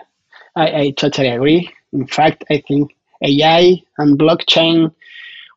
I, 0.54 0.80
I 0.80 0.90
totally 0.96 1.28
agree. 1.28 1.70
In 1.92 2.06
fact, 2.06 2.44
I 2.50 2.62
think 2.66 2.94
AI 3.22 3.82
and 3.98 4.18
blockchain 4.18 4.92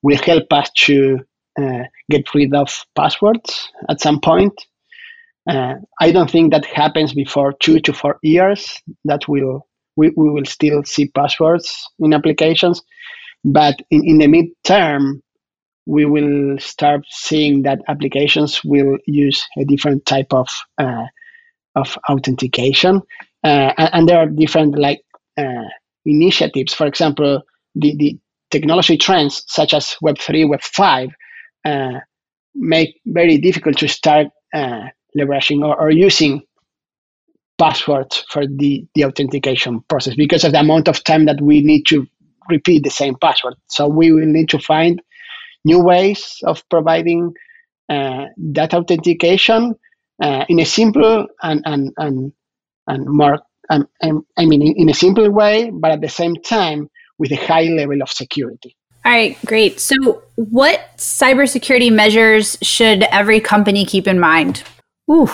will 0.01 0.17
help 0.17 0.51
us 0.51 0.69
to 0.71 1.19
uh, 1.59 1.83
get 2.09 2.33
rid 2.33 2.53
of 2.53 2.85
passwords 2.95 3.69
at 3.89 4.01
some 4.01 4.19
point. 4.19 4.53
Uh, 5.49 5.75
I 5.99 6.11
don't 6.11 6.29
think 6.29 6.51
that 6.51 6.65
happens 6.65 7.13
before 7.13 7.53
two 7.53 7.79
to 7.79 7.93
four 7.93 8.19
years. 8.21 8.81
That 9.05 9.27
will 9.27 9.67
we, 9.95 10.11
we 10.15 10.29
will 10.29 10.45
still 10.45 10.83
see 10.83 11.09
passwords 11.09 11.87
in 11.99 12.13
applications, 12.13 12.81
but 13.43 13.75
in, 13.89 14.01
in 14.05 14.17
the 14.19 14.27
midterm, 14.27 15.21
we 15.85 16.05
will 16.05 16.57
start 16.59 17.01
seeing 17.09 17.63
that 17.63 17.79
applications 17.87 18.63
will 18.63 18.97
use 19.07 19.45
a 19.57 19.65
different 19.65 20.05
type 20.05 20.31
of 20.31 20.47
uh, 20.77 21.05
of 21.75 21.97
authentication, 22.09 23.01
uh, 23.43 23.73
and, 23.77 23.89
and, 23.93 24.09
there 24.09 24.17
are 24.17 24.25
different 24.27 24.77
like 24.77 25.01
uh, 25.37 25.69
initiatives. 26.05 26.73
For 26.73 26.87
example, 26.87 27.41
the, 27.75 27.95
the 27.97 28.19
technology 28.51 28.97
trends 28.97 29.43
such 29.47 29.73
as 29.73 29.95
Web 30.01 30.17
three, 30.17 30.45
Web 30.45 30.61
five 30.61 31.09
uh, 31.65 31.99
make 32.55 32.99
very 33.05 33.37
difficult 33.37 33.77
to 33.77 33.87
start 33.87 34.27
uh, 34.53 34.81
leveraging 35.17 35.63
or, 35.63 35.79
or, 35.79 35.91
using 35.91 36.41
passwords 37.57 38.25
for 38.29 38.47
the, 38.47 38.85
the 38.95 39.05
authentication 39.05 39.81
process 39.89 40.15
because 40.15 40.43
of 40.43 40.51
the 40.53 40.59
amount 40.59 40.87
of 40.87 41.03
time 41.03 41.25
that 41.25 41.39
we 41.41 41.61
need 41.61 41.85
to 41.85 42.07
repeat 42.49 42.83
the 42.83 42.89
same 42.89 43.15
password. 43.21 43.53
So 43.67 43.87
we 43.87 44.11
will 44.11 44.25
need 44.25 44.49
to 44.49 44.59
find 44.59 45.01
new 45.65 45.79
ways 45.79 46.37
of 46.45 46.63
providing 46.69 47.33
uh, 47.89 48.25
that 48.37 48.73
authentication 48.73 49.75
uh, 50.21 50.45
in 50.49 50.59
a 50.59 50.65
simple 50.65 51.27
and 51.41 51.61
and 51.65 51.91
and, 51.97 52.33
and 52.87 53.05
more 53.07 53.39
I 53.69 54.45
mean 54.45 54.61
in 54.61 54.89
a 54.89 54.93
simple 54.93 55.29
way, 55.29 55.69
but 55.71 55.91
at 55.91 56.01
the 56.01 56.09
same 56.09 56.35
time 56.35 56.89
with 57.19 57.31
a 57.31 57.35
high 57.35 57.63
level 57.63 58.01
of 58.01 58.09
security. 58.09 58.75
All 59.09 59.15
right, 59.15 59.35
great. 59.47 59.79
So, 59.79 60.21
what 60.35 60.95
cybersecurity 60.97 61.91
measures 61.91 62.59
should 62.61 63.01
every 63.05 63.39
company 63.39 63.83
keep 63.83 64.07
in 64.07 64.19
mind? 64.19 64.61
Ooh, 65.11 65.27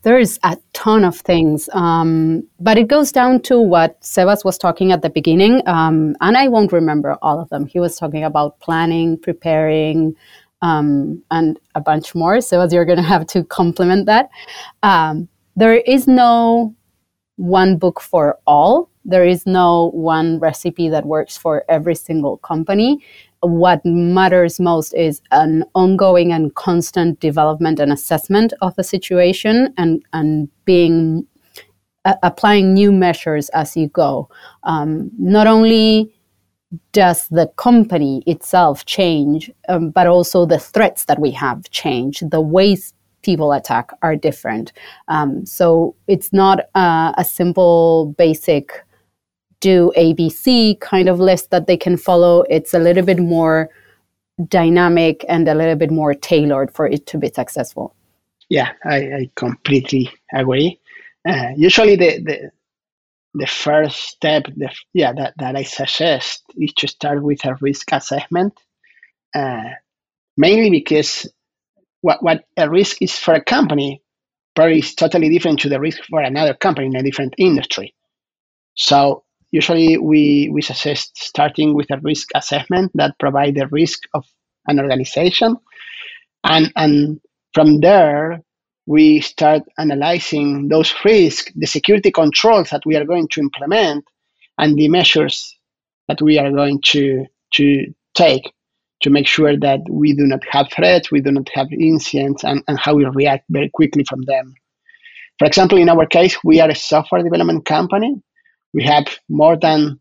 there's 0.00 0.38
a 0.44 0.56
ton 0.72 1.04
of 1.04 1.18
things, 1.18 1.68
um, 1.74 2.42
but 2.58 2.78
it 2.78 2.88
goes 2.88 3.12
down 3.12 3.42
to 3.42 3.60
what 3.60 4.00
Sebas 4.00 4.46
was 4.46 4.56
talking 4.56 4.92
at 4.92 5.02
the 5.02 5.10
beginning, 5.10 5.60
um, 5.68 6.16
and 6.22 6.38
I 6.38 6.48
won't 6.48 6.72
remember 6.72 7.18
all 7.20 7.38
of 7.38 7.50
them. 7.50 7.66
He 7.66 7.78
was 7.78 7.98
talking 7.98 8.24
about 8.24 8.58
planning, 8.60 9.18
preparing, 9.18 10.16
um, 10.62 11.22
and 11.30 11.60
a 11.74 11.82
bunch 11.82 12.14
more. 12.14 12.40
So, 12.40 12.62
as 12.62 12.72
you're 12.72 12.86
going 12.86 12.96
to 12.96 13.02
have 13.02 13.26
to 13.26 13.44
complement 13.44 14.06
that. 14.06 14.30
Um, 14.82 15.28
there 15.54 15.74
is 15.74 16.08
no 16.08 16.74
one 17.36 17.76
book 17.76 18.00
for 18.00 18.38
all 18.46 18.87
there 19.08 19.24
is 19.24 19.46
no 19.46 19.90
one 19.94 20.38
recipe 20.38 20.88
that 20.90 21.06
works 21.06 21.36
for 21.36 21.64
every 21.68 21.94
single 21.94 22.36
company. 22.38 23.02
What 23.40 23.80
matters 23.84 24.60
most 24.60 24.92
is 24.92 25.22
an 25.30 25.64
ongoing 25.74 26.30
and 26.32 26.54
constant 26.54 27.18
development 27.20 27.80
and 27.80 27.90
assessment 27.90 28.52
of 28.60 28.76
the 28.76 28.84
situation 28.84 29.72
and, 29.78 30.02
and 30.12 30.48
being 30.66 31.26
uh, 32.04 32.16
applying 32.22 32.74
new 32.74 32.92
measures 32.92 33.48
as 33.50 33.76
you 33.76 33.88
go. 33.88 34.28
Um, 34.64 35.10
not 35.18 35.46
only 35.46 36.12
does 36.92 37.28
the 37.28 37.46
company 37.56 38.22
itself 38.26 38.84
change, 38.84 39.50
um, 39.70 39.88
but 39.88 40.06
also 40.06 40.44
the 40.44 40.58
threats 40.58 41.06
that 41.06 41.18
we 41.18 41.30
have 41.30 41.70
change, 41.70 42.20
the 42.20 42.42
ways 42.42 42.92
people 43.22 43.52
attack 43.52 43.90
are 44.02 44.16
different. 44.16 44.72
Um, 45.08 45.46
so 45.46 45.96
it's 46.08 46.30
not 46.32 46.60
uh, 46.74 47.14
a 47.16 47.24
simple, 47.24 48.14
basic 48.18 48.84
do 49.60 49.92
ABC 49.96 50.78
kind 50.80 51.08
of 51.08 51.20
list 51.20 51.50
that 51.50 51.66
they 51.66 51.76
can 51.76 51.96
follow. 51.96 52.42
It's 52.48 52.74
a 52.74 52.78
little 52.78 53.04
bit 53.04 53.18
more 53.18 53.70
dynamic 54.48 55.24
and 55.28 55.48
a 55.48 55.54
little 55.54 55.74
bit 55.76 55.90
more 55.90 56.14
tailored 56.14 56.72
for 56.74 56.86
it 56.86 57.06
to 57.06 57.18
be 57.18 57.28
successful. 57.28 57.94
Yeah, 58.48 58.72
I, 58.84 58.96
I 58.96 59.30
completely 59.34 60.10
agree. 60.32 60.80
Uh, 61.28 61.48
usually, 61.56 61.96
the, 61.96 62.22
the 62.22 62.50
the 63.34 63.46
first 63.46 64.00
step, 64.00 64.44
the, 64.56 64.70
yeah, 64.94 65.12
that, 65.12 65.34
that 65.38 65.54
I 65.54 65.62
suggest 65.62 66.42
is 66.56 66.72
to 66.74 66.88
start 66.88 67.22
with 67.22 67.44
a 67.44 67.56
risk 67.60 67.92
assessment. 67.92 68.58
Uh, 69.34 69.70
mainly 70.36 70.70
because 70.70 71.28
what, 72.00 72.22
what 72.22 72.44
a 72.56 72.68
risk 72.70 73.02
is 73.02 73.16
for 73.16 73.34
a 73.34 73.44
company 73.44 74.02
probably 74.54 74.78
is 74.78 74.94
totally 74.94 75.28
different 75.28 75.60
to 75.60 75.68
the 75.68 75.78
risk 75.78 76.02
for 76.08 76.20
another 76.20 76.54
company 76.54 76.86
in 76.86 76.96
a 76.96 77.02
different 77.02 77.34
industry. 77.38 77.94
So 78.74 79.24
usually 79.50 79.98
we, 79.98 80.50
we 80.52 80.62
suggest 80.62 81.16
starting 81.16 81.74
with 81.74 81.90
a 81.90 81.98
risk 82.02 82.28
assessment 82.34 82.90
that 82.94 83.18
provide 83.18 83.54
the 83.54 83.66
risk 83.68 84.00
of 84.14 84.24
an 84.66 84.78
organization. 84.78 85.56
And, 86.44 86.72
and 86.76 87.20
from 87.54 87.80
there, 87.80 88.42
we 88.86 89.20
start 89.20 89.62
analyzing 89.78 90.68
those 90.68 90.94
risks, 91.04 91.52
the 91.54 91.66
security 91.66 92.10
controls 92.10 92.70
that 92.70 92.82
we 92.86 92.96
are 92.96 93.04
going 93.04 93.28
to 93.28 93.40
implement, 93.40 94.04
and 94.56 94.76
the 94.76 94.88
measures 94.88 95.54
that 96.08 96.22
we 96.22 96.38
are 96.38 96.50
going 96.50 96.80
to 96.82 97.26
to 97.52 97.86
take 98.14 98.52
to 99.02 99.10
make 99.10 99.26
sure 99.26 99.56
that 99.56 99.80
we 99.88 100.12
do 100.12 100.26
not 100.26 100.40
have 100.50 100.66
threats, 100.72 101.10
we 101.10 101.20
do 101.20 101.30
not 101.30 101.48
have 101.54 101.68
incidents, 101.72 102.42
and, 102.44 102.62
and 102.66 102.78
how 102.78 102.94
we 102.94 103.04
react 103.04 103.44
very 103.50 103.68
quickly 103.68 104.04
from 104.04 104.22
them. 104.22 104.54
For 105.38 105.46
example, 105.46 105.78
in 105.78 105.88
our 105.88 106.04
case, 106.06 106.36
we 106.42 106.60
are 106.60 106.68
a 106.68 106.74
software 106.74 107.22
development 107.22 107.64
company. 107.64 108.20
We 108.74 108.82
have 108.84 109.06
more 109.28 109.56
than 109.56 110.00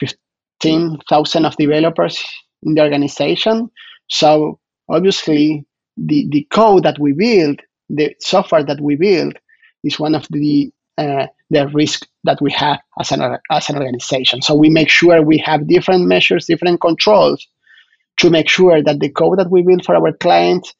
15,000 0.00 1.44
of 1.44 1.56
developers 1.56 2.22
in 2.62 2.74
the 2.74 2.82
organization. 2.82 3.70
So 4.08 4.58
obviously, 4.88 5.64
the, 5.96 6.26
the 6.30 6.46
code 6.50 6.84
that 6.84 6.98
we 6.98 7.12
build, 7.12 7.60
the 7.88 8.14
software 8.20 8.64
that 8.64 8.80
we 8.80 8.96
build, 8.96 9.38
is 9.84 9.98
one 9.98 10.14
of 10.14 10.26
the 10.30 10.72
uh, 10.98 11.28
the 11.50 11.68
risk 11.68 12.06
that 12.24 12.42
we 12.42 12.50
have 12.50 12.80
as 13.00 13.12
an 13.12 13.38
as 13.50 13.70
an 13.70 13.76
organization. 13.76 14.42
So 14.42 14.54
we 14.54 14.68
make 14.68 14.88
sure 14.88 15.22
we 15.22 15.38
have 15.38 15.68
different 15.68 16.06
measures, 16.06 16.46
different 16.46 16.80
controls 16.80 17.46
to 18.18 18.30
make 18.30 18.48
sure 18.48 18.82
that 18.82 18.98
the 19.00 19.08
code 19.08 19.38
that 19.38 19.50
we 19.50 19.62
build 19.62 19.84
for 19.84 19.94
our 19.94 20.12
clients 20.12 20.74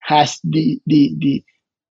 has 0.00 0.40
the 0.42 0.80
the 0.86 1.14
the, 1.18 1.44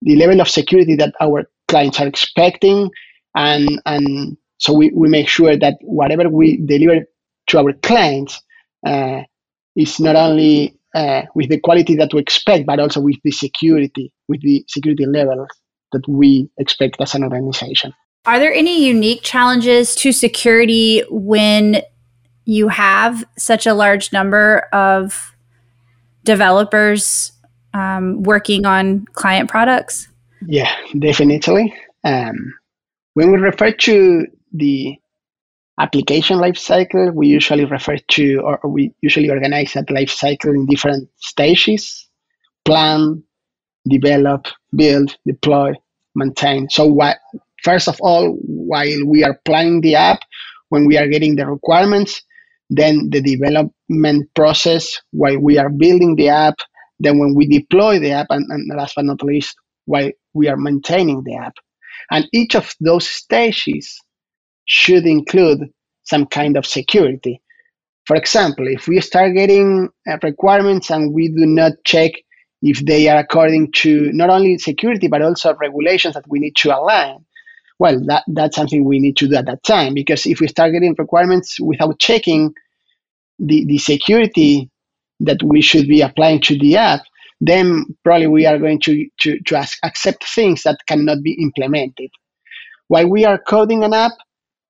the 0.01 0.15
level 0.17 0.41
of 0.41 0.49
security 0.49 0.95
that 0.97 1.15
our 1.21 1.49
clients 1.67 1.99
are 1.99 2.07
expecting 2.07 2.91
and 3.35 3.81
and 3.85 4.37
so 4.63 4.71
we, 4.71 4.91
we 4.95 5.09
make 5.09 5.27
sure 5.27 5.57
that 5.57 5.75
whatever 5.81 6.29
we 6.29 6.57
deliver 6.65 7.05
to 7.47 7.59
our 7.59 7.73
clients 7.73 8.41
uh, 8.85 9.21
is 9.75 9.99
not 9.99 10.15
only 10.15 10.79
uh, 10.95 11.23
with 11.35 11.49
the 11.49 11.59
quality 11.59 11.97
that 11.97 12.13
we 12.13 12.21
expect, 12.21 12.65
but 12.65 12.79
also 12.79 13.01
with 13.01 13.17
the 13.25 13.31
security, 13.31 14.13
with 14.29 14.41
the 14.41 14.63
security 14.69 15.05
level 15.05 15.45
that 15.91 16.07
we 16.07 16.49
expect 16.57 16.95
as 17.01 17.13
an 17.13 17.23
organization. 17.23 17.93
Are 18.25 18.39
there 18.39 18.53
any 18.53 18.87
unique 18.87 19.21
challenges 19.21 19.95
to 19.95 20.13
security 20.13 21.03
when 21.09 21.81
you 22.45 22.69
have 22.69 23.25
such 23.37 23.67
a 23.67 23.73
large 23.73 24.13
number 24.13 24.69
of 24.71 25.35
developers 26.23 27.33
um, 27.73 28.23
working 28.23 28.65
on 28.65 29.05
client 29.11 29.49
products? 29.49 30.07
Yeah, 30.47 30.73
definitely. 30.97 31.73
Um, 32.05 32.53
when 33.13 33.29
we 33.29 33.37
refer 33.37 33.71
to 33.71 34.25
the 34.53 34.95
application 35.79 36.37
lifecycle, 36.37 37.13
we 37.13 37.27
usually 37.27 37.65
refer 37.65 37.97
to, 37.97 38.41
or 38.41 38.59
we 38.65 38.93
usually 39.01 39.29
organize 39.29 39.73
that 39.73 39.87
lifecycle 39.87 40.53
in 40.53 40.65
different 40.67 41.09
stages 41.17 42.07
plan, 42.65 43.23
develop, 43.87 44.47
build, 44.75 45.15
deploy, 45.25 45.73
maintain. 46.15 46.69
So, 46.69 46.85
what, 46.85 47.17
first 47.63 47.87
of 47.87 47.99
all, 48.01 48.37
while 48.45 49.05
we 49.05 49.23
are 49.23 49.39
planning 49.45 49.81
the 49.81 49.95
app, 49.95 50.19
when 50.69 50.85
we 50.85 50.97
are 50.97 51.07
getting 51.07 51.35
the 51.35 51.45
requirements, 51.45 52.21
then 52.69 53.09
the 53.11 53.21
development 53.21 54.29
process 54.35 54.99
while 55.11 55.37
we 55.39 55.57
are 55.57 55.69
building 55.69 56.15
the 56.15 56.29
app, 56.29 56.55
then 56.99 57.19
when 57.19 57.35
we 57.35 57.47
deploy 57.47 57.99
the 57.99 58.11
app, 58.11 58.27
and, 58.29 58.45
and 58.49 58.71
last 58.75 58.95
but 58.95 59.05
not 59.05 59.21
least, 59.23 59.55
while 59.85 60.09
we 60.33 60.47
are 60.47 60.57
maintaining 60.57 61.23
the 61.23 61.35
app. 61.35 61.53
And 62.11 62.27
each 62.33 62.55
of 62.55 62.73
those 62.79 63.07
stages 63.07 63.99
should 64.65 65.05
include 65.05 65.71
some 66.03 66.25
kind 66.25 66.57
of 66.57 66.65
security. 66.65 67.41
For 68.05 68.15
example, 68.15 68.67
if 68.67 68.87
we 68.87 68.99
start 68.99 69.33
getting 69.33 69.89
uh, 70.07 70.17
requirements 70.21 70.89
and 70.89 71.13
we 71.13 71.29
do 71.29 71.45
not 71.45 71.73
check 71.85 72.11
if 72.61 72.85
they 72.85 73.07
are 73.09 73.17
according 73.17 73.71
to 73.73 74.11
not 74.13 74.29
only 74.29 74.57
security 74.57 75.07
but 75.07 75.21
also 75.21 75.55
regulations 75.55 76.13
that 76.15 76.27
we 76.27 76.39
need 76.39 76.55
to 76.57 76.75
align, 76.75 77.25
well, 77.79 77.99
that, 78.05 78.23
that's 78.27 78.55
something 78.55 78.83
we 78.83 78.99
need 78.99 79.17
to 79.17 79.27
do 79.27 79.35
at 79.35 79.45
that 79.45 79.63
time 79.63 79.93
because 79.93 80.25
if 80.25 80.39
we 80.39 80.47
start 80.47 80.73
getting 80.73 80.95
requirements 80.97 81.59
without 81.59 81.99
checking 81.99 82.53
the, 83.39 83.65
the 83.65 83.77
security 83.77 84.69
that 85.19 85.41
we 85.43 85.61
should 85.61 85.87
be 85.87 86.01
applying 86.01 86.41
to 86.41 86.57
the 86.57 86.77
app, 86.77 87.01
then 87.41 87.85
probably 88.03 88.27
we 88.27 88.45
are 88.45 88.57
going 88.57 88.79
to, 88.79 89.07
to, 89.19 89.39
to 89.41 89.55
ask, 89.55 89.77
accept 89.83 90.25
things 90.33 90.63
that 90.63 90.77
cannot 90.87 91.21
be 91.23 91.33
implemented. 91.33 92.09
While 92.87 93.09
we 93.09 93.25
are 93.25 93.37
coding 93.37 93.83
an 93.83 93.93
app, 93.93 94.13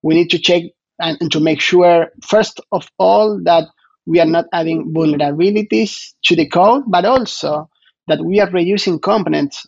we 0.04 0.14
need 0.16 0.30
to 0.30 0.40
check 0.40 0.64
and, 1.00 1.18
and 1.20 1.32
to 1.32 1.40
make 1.40 1.60
sure, 1.60 2.10
first 2.22 2.60
of 2.72 2.88
all, 3.00 3.42
that 3.44 3.66
we 4.06 4.20
are 4.20 4.26
not 4.28 4.46
adding 4.54 4.94
vulnerabilities 4.94 6.14
to 6.24 6.36
the 6.36 6.48
code, 6.48 6.84
but 6.88 7.06
also 7.06 7.70
that 8.08 8.24
we 8.24 8.40
are 8.40 8.50
reusing 8.50 9.02
components 9.02 9.66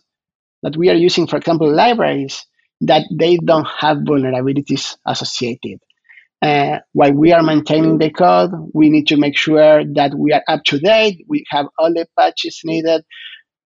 that 0.62 0.76
we 0.76 0.90
are 0.90 0.94
using, 0.94 1.26
for 1.26 1.36
example, 1.36 1.72
libraries 1.72 2.44
that 2.80 3.04
they 3.12 3.38
don't 3.38 3.66
have 3.78 3.98
vulnerabilities 3.98 4.96
associated. 5.06 5.78
Uh, 6.42 6.78
while 6.92 7.12
we 7.12 7.32
are 7.32 7.42
maintaining 7.42 7.98
the 7.98 8.10
code, 8.10 8.50
we 8.74 8.90
need 8.90 9.06
to 9.06 9.16
make 9.16 9.36
sure 9.36 9.84
that 9.94 10.14
we 10.14 10.32
are 10.32 10.42
up 10.48 10.62
to 10.64 10.78
date. 10.78 11.24
We 11.28 11.44
have 11.48 11.66
all 11.78 11.92
the 11.92 12.06
patches 12.18 12.60
needed, 12.64 13.04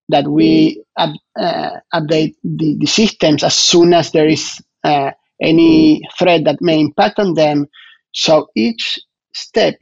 that 0.08 0.28
we 0.28 0.82
up, 0.96 1.10
uh, 1.38 1.70
update 1.92 2.34
the, 2.44 2.76
the 2.78 2.86
systems 2.86 3.42
as 3.42 3.54
soon 3.54 3.92
as 3.94 4.12
there 4.12 4.28
is 4.28 4.60
uh, 4.84 5.12
any 5.40 6.02
threat 6.18 6.44
that 6.44 6.60
may 6.60 6.80
impact 6.80 7.18
on 7.18 7.34
them. 7.34 7.66
So 8.12 8.48
each 8.54 8.98
step 9.34 9.76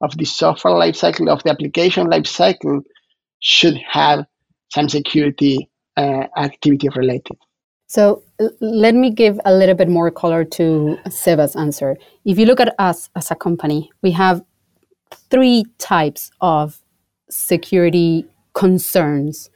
of 0.00 0.16
the 0.18 0.24
software 0.24 0.74
lifecycle, 0.74 1.28
of 1.30 1.42
the 1.42 1.50
application 1.50 2.06
lifecycle, 2.08 2.82
should 3.40 3.76
have 3.88 4.26
some 4.70 4.88
security 4.88 5.68
uh, 5.96 6.26
activity 6.36 6.88
related. 6.96 7.36
So 7.86 8.22
let 8.60 8.94
me 8.94 9.10
give 9.10 9.38
a 9.44 9.54
little 9.54 9.74
bit 9.74 9.88
more 9.88 10.10
color 10.10 10.44
to 10.44 10.98
Seba's 11.06 11.54
answer. 11.54 11.96
If 12.24 12.38
you 12.38 12.46
look 12.46 12.60
at 12.60 12.74
us 12.78 13.08
as 13.14 13.30
a 13.30 13.36
company, 13.36 13.90
we 14.02 14.10
have 14.12 14.42
three 15.30 15.64
types 15.78 16.30
of 16.40 16.80
security 17.30 18.26
concerns. 18.54 19.50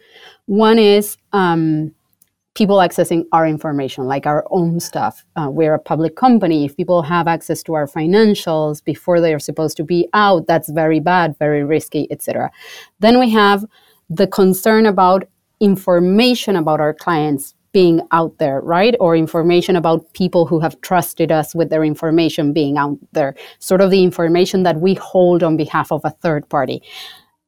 One 0.47 0.79
is 0.79 1.17
um, 1.33 1.95
people 2.59 2.79
accessing 2.79 3.25
our 3.31 3.47
information, 3.47 4.05
like 4.07 4.27
our 4.27 4.45
own 4.51 4.81
stuff. 4.81 5.25
Uh, 5.37 5.49
we're 5.49 5.75
a 5.75 5.79
public 5.79 6.17
company. 6.17 6.65
If 6.65 6.77
people 6.77 7.03
have 7.03 7.29
access 7.29 7.63
to 7.63 7.75
our 7.75 7.87
financials 7.87 8.83
before 8.85 9.21
they 9.21 9.33
are 9.33 9.39
supposed 9.39 9.77
to 9.77 9.85
be 9.85 10.09
out, 10.13 10.49
that's 10.49 10.69
very 10.69 10.99
bad, 10.99 11.39
very 11.39 11.63
risky, 11.63 12.09
etc. 12.11 12.51
Then 12.99 13.21
we 13.21 13.31
have 13.31 13.65
the 14.11 14.27
concern 14.27 14.87
about 14.87 15.29
information 15.61 16.57
about 16.57 16.81
our 16.81 16.93
clients 16.93 17.55
being 17.71 18.01
out 18.11 18.37
there, 18.39 18.61
right? 18.63 18.97
Or 18.99 19.15
information 19.15 19.77
about 19.77 20.13
people 20.15 20.45
who 20.45 20.59
have 20.59 20.81
trusted 20.81 21.31
us 21.31 21.55
with 21.55 21.71
their 21.71 21.85
information 21.85 22.53
being 22.53 22.77
out 22.77 22.99
there, 23.13 23.37
sort 23.61 23.81
of 23.81 23.93
the 23.93 24.03
information 24.03 24.65
that 24.65 24.81
we 24.81 24.95
hold 24.95 25.45
on 25.45 25.57
behalf 25.57 25.93
of 25.93 26.01
a 26.05 26.11
third 26.11 26.49
party. 26.49 26.83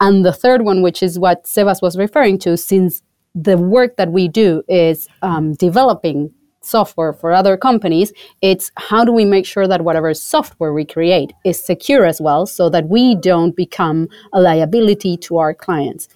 And 0.01 0.25
the 0.25 0.33
third 0.33 0.63
one, 0.63 0.83
which 0.83 1.03
is 1.03 1.19
what 1.19 1.45
Sebas 1.45 1.83
was 1.83 1.99
referring 1.99 2.39
to, 2.41 2.57
since 2.57 3.03
the 3.35 3.57
work 3.57 3.97
that 3.97 4.13
we 4.13 4.29
do 4.29 4.63
is 4.69 5.09
um, 5.23 5.55
developing 5.55 6.33
software 6.63 7.13
for 7.13 7.33
other 7.33 7.57
companies, 7.57 8.13
it's 8.43 8.71
how 8.77 9.05
do 9.05 9.13
we 9.13 9.25
make 9.25 9.47
sure 9.47 9.67
that 9.67 9.83
whatever 9.83 10.13
software 10.13 10.75
we 10.75 10.85
create 10.85 11.33
is 11.45 11.63
secure 11.63 12.05
as 12.05 12.21
well 12.21 12.45
so 12.47 12.69
that 12.69 12.89
we 12.89 13.15
don't 13.15 13.57
become 13.57 14.09
a 14.33 14.41
liability 14.41 15.17
to 15.17 15.39
our 15.39 15.55
clients 15.55 16.09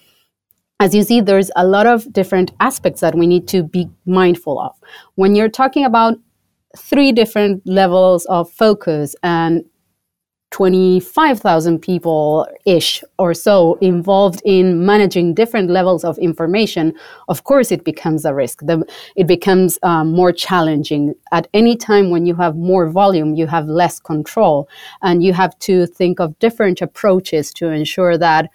as 0.79 0.93
you 0.93 1.03
see, 1.03 1.21
there's 1.21 1.51
a 1.55 1.65
lot 1.65 1.87
of 1.87 2.11
different 2.11 2.51
aspects 2.59 3.01
that 3.01 3.15
we 3.15 3.27
need 3.27 3.47
to 3.49 3.63
be 3.63 3.89
mindful 4.05 4.59
of. 4.59 4.75
When 5.15 5.35
you're 5.35 5.49
talking 5.49 5.85
about 5.85 6.15
three 6.77 7.11
different 7.13 7.65
levels 7.65 8.25
of 8.25 8.51
focus 8.51 9.15
and 9.23 9.63
25,000 10.51 11.79
people 11.79 12.47
ish 12.65 13.03
or 13.19 13.33
so 13.33 13.77
involved 13.81 14.41
in 14.45 14.85
managing 14.85 15.33
different 15.33 15.69
levels 15.69 16.05
of 16.05 16.17
information, 16.19 16.93
of 17.27 17.43
course, 17.43 17.71
it 17.71 17.83
becomes 17.83 18.23
a 18.23 18.33
risk. 18.33 18.61
The, 18.61 18.85
it 19.15 19.27
becomes 19.27 19.77
um, 19.83 20.11
more 20.11 20.31
challenging. 20.31 21.13
At 21.31 21.47
any 21.53 21.75
time 21.75 22.09
when 22.09 22.25
you 22.25 22.35
have 22.35 22.55
more 22.55 22.87
volume, 22.89 23.33
you 23.33 23.47
have 23.47 23.67
less 23.67 23.99
control, 23.99 24.69
and 25.01 25.23
you 25.23 25.33
have 25.33 25.57
to 25.59 25.87
think 25.87 26.19
of 26.19 26.37
different 26.39 26.81
approaches 26.81 27.51
to 27.53 27.69
ensure 27.69 28.17
that 28.17 28.49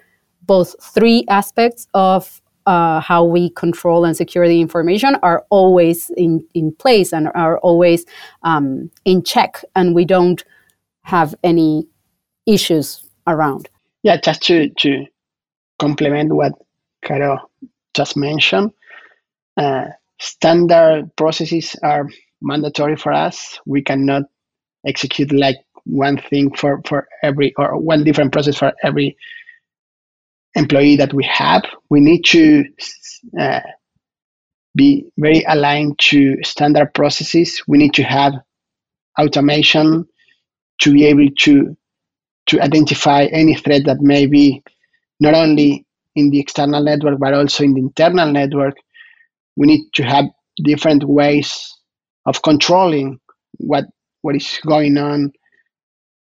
both 0.47 0.75
three 0.81 1.25
aspects 1.29 1.87
of 1.93 2.41
uh, 2.65 2.99
how 2.99 3.23
we 3.23 3.49
control 3.51 4.05
and 4.05 4.15
secure 4.15 4.47
the 4.47 4.61
information 4.61 5.15
are 5.23 5.45
always 5.49 6.11
in, 6.17 6.45
in 6.53 6.71
place 6.73 7.11
and 7.11 7.29
are 7.35 7.57
always 7.59 8.05
um, 8.43 8.89
in 9.05 9.23
check, 9.23 9.63
and 9.75 9.93
we 9.93 10.05
don't 10.05 10.43
have 11.03 11.35
any 11.43 11.87
issues 12.45 13.05
around. 13.27 13.69
Yeah, 14.03 14.17
just 14.17 14.41
to, 14.43 14.69
to 14.79 15.05
complement 15.79 16.33
what 16.33 16.53
Caro 17.05 17.37
just 17.93 18.17
mentioned, 18.17 18.71
uh, 19.57 19.85
standard 20.19 21.11
processes 21.15 21.75
are 21.83 22.07
mandatory 22.41 22.95
for 22.95 23.11
us. 23.11 23.59
We 23.65 23.81
cannot 23.81 24.23
execute 24.85 25.31
like 25.31 25.57
one 25.83 26.17
thing 26.17 26.55
for, 26.55 26.81
for 26.87 27.07
every 27.23 27.53
or 27.57 27.77
one 27.77 28.03
different 28.03 28.31
process 28.31 28.57
for 28.57 28.73
every 28.83 29.17
employee 30.55 30.97
that 30.97 31.13
we 31.13 31.23
have, 31.23 31.63
we 31.89 31.99
need 31.99 32.23
to 32.25 32.63
uh, 33.39 33.61
be 34.75 35.05
very 35.17 35.43
aligned 35.47 35.97
to 35.99 36.37
standard 36.43 36.93
processes. 36.93 37.61
We 37.67 37.77
need 37.77 37.93
to 37.95 38.03
have 38.03 38.33
automation 39.19 40.07
to 40.81 40.91
be 40.93 41.05
able 41.05 41.27
to 41.39 41.75
to 42.47 42.61
identify 42.61 43.25
any 43.25 43.55
threat 43.55 43.83
that 43.85 44.01
may 44.01 44.25
be 44.25 44.63
not 45.19 45.33
only 45.33 45.85
in 46.15 46.29
the 46.29 46.39
external 46.39 46.83
network 46.83 47.19
but 47.19 47.33
also 47.33 47.63
in 47.63 47.73
the 47.73 47.79
internal 47.79 48.31
network. 48.31 48.75
We 49.55 49.67
need 49.67 49.83
to 49.93 50.03
have 50.03 50.25
different 50.63 51.03
ways 51.03 51.73
of 52.25 52.41
controlling 52.41 53.19
what 53.57 53.85
what 54.21 54.35
is 54.35 54.59
going 54.65 54.97
on 54.97 55.31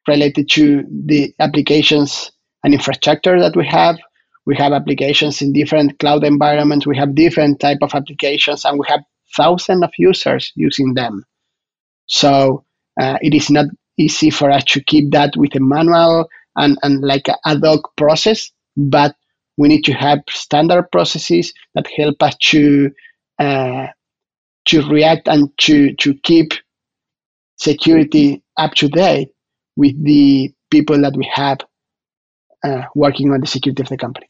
related 0.09 0.49
to 0.51 0.85
the 1.07 1.35
applications 1.38 2.31
and 2.64 2.75
infrastructure 2.75 3.40
that 3.40 3.57
we 3.57 3.66
have. 3.66 3.99
We 4.46 4.57
have 4.57 4.73
applications 4.73 5.42
in 5.42 5.53
different 5.53 5.99
cloud 5.99 6.25
environments. 6.25 6.87
We 6.87 6.96
have 6.96 7.14
different 7.14 7.61
type 7.61 7.79
of 7.83 7.94
applications, 7.94 8.64
and 8.64 8.79
we 8.79 8.87
have 8.88 9.01
thousands 9.37 9.85
of 9.85 9.90
users 9.99 10.53
using 10.57 10.94
them. 10.94 11.25
So 12.07 12.64
uh, 13.01 13.18
it 13.20 13.35
is 13.35 13.51
not 13.51 13.66
easy 14.00 14.30
for 14.30 14.50
us 14.50 14.64
to 14.64 14.82
keep 14.82 15.10
that 15.12 15.32
with 15.36 15.54
a 15.56 15.60
manual 15.60 16.28
and, 16.56 16.78
and 16.82 17.02
like 17.02 17.28
a 17.28 17.36
ad 17.46 17.60
hoc 17.64 17.94
process, 17.96 18.50
but 18.76 19.14
we 19.58 19.68
need 19.68 19.84
to 19.84 19.92
have 19.92 20.20
standard 20.30 20.90
processes 20.90 21.52
that 21.74 21.86
help 21.96 22.22
us 22.22 22.36
to 22.38 22.90
uh, 23.38 23.86
to 24.66 24.88
react 24.88 25.28
and 25.28 25.50
to, 25.58 25.94
to 25.96 26.14
keep 26.22 26.52
security 27.56 28.42
up 28.58 28.72
to 28.74 28.88
date 28.88 29.30
with 29.76 30.02
the 30.04 30.52
people 30.70 31.00
that 31.00 31.14
we 31.16 31.28
have 31.34 31.58
uh, 32.64 32.82
working 32.94 33.32
on 33.32 33.40
the 33.40 33.46
security 33.46 33.82
of 33.82 33.88
the 33.88 33.96
company 33.96 34.29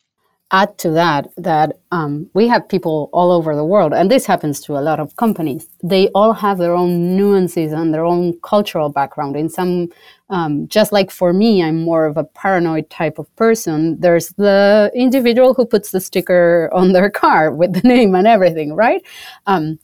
add 0.52 0.76
to 0.78 0.90
that 0.90 1.30
that 1.36 1.78
um, 1.92 2.28
we 2.34 2.48
have 2.48 2.68
people 2.68 3.08
all 3.12 3.30
over 3.30 3.54
the 3.54 3.64
world, 3.64 3.92
and 3.92 4.10
this 4.10 4.26
happens 4.26 4.60
to 4.62 4.76
a 4.76 4.80
lot 4.80 5.00
of 5.00 5.14
companies. 5.16 5.68
They 5.82 6.08
all 6.08 6.32
have 6.32 6.58
their 6.58 6.74
own 6.74 7.16
nuances 7.16 7.72
and 7.72 7.94
their 7.94 8.04
own 8.04 8.38
cultural 8.42 8.88
background. 8.88 9.36
In 9.36 9.48
some, 9.48 9.88
um, 10.28 10.66
just 10.68 10.92
like 10.92 11.10
for 11.10 11.32
me, 11.32 11.62
I'm 11.62 11.82
more 11.82 12.06
of 12.06 12.16
a 12.16 12.24
paranoid 12.24 12.90
type 12.90 13.18
of 13.18 13.34
person. 13.36 14.00
There's 14.00 14.28
the 14.30 14.90
individual 14.94 15.54
who 15.54 15.66
puts 15.66 15.90
the 15.90 16.00
sticker 16.00 16.68
on 16.72 16.92
their 16.92 17.10
car 17.10 17.52
with 17.52 17.72
the 17.72 17.86
name 17.88 18.14
and 18.14 18.26
everything, 18.26 18.74
right? 18.74 19.02
Um, 19.46 19.78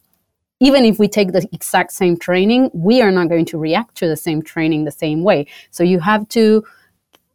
even 0.59 0.85
if 0.85 0.97
we 0.97 1.07
take 1.07 1.33
the 1.33 1.47
exact 1.53 1.91
same 1.91 2.17
training, 2.17 2.71
we 2.73 3.01
are 3.01 3.11
not 3.11 3.29
going 3.29 3.45
to 3.45 3.59
react 3.59 3.95
to 3.95 4.07
the 4.07 4.15
same 4.17 4.41
training 4.41 4.85
the 4.85 4.91
same 4.91 5.23
way. 5.23 5.45
So 5.69 5.83
you 5.83 5.99
have 5.99 6.27
to 6.29 6.63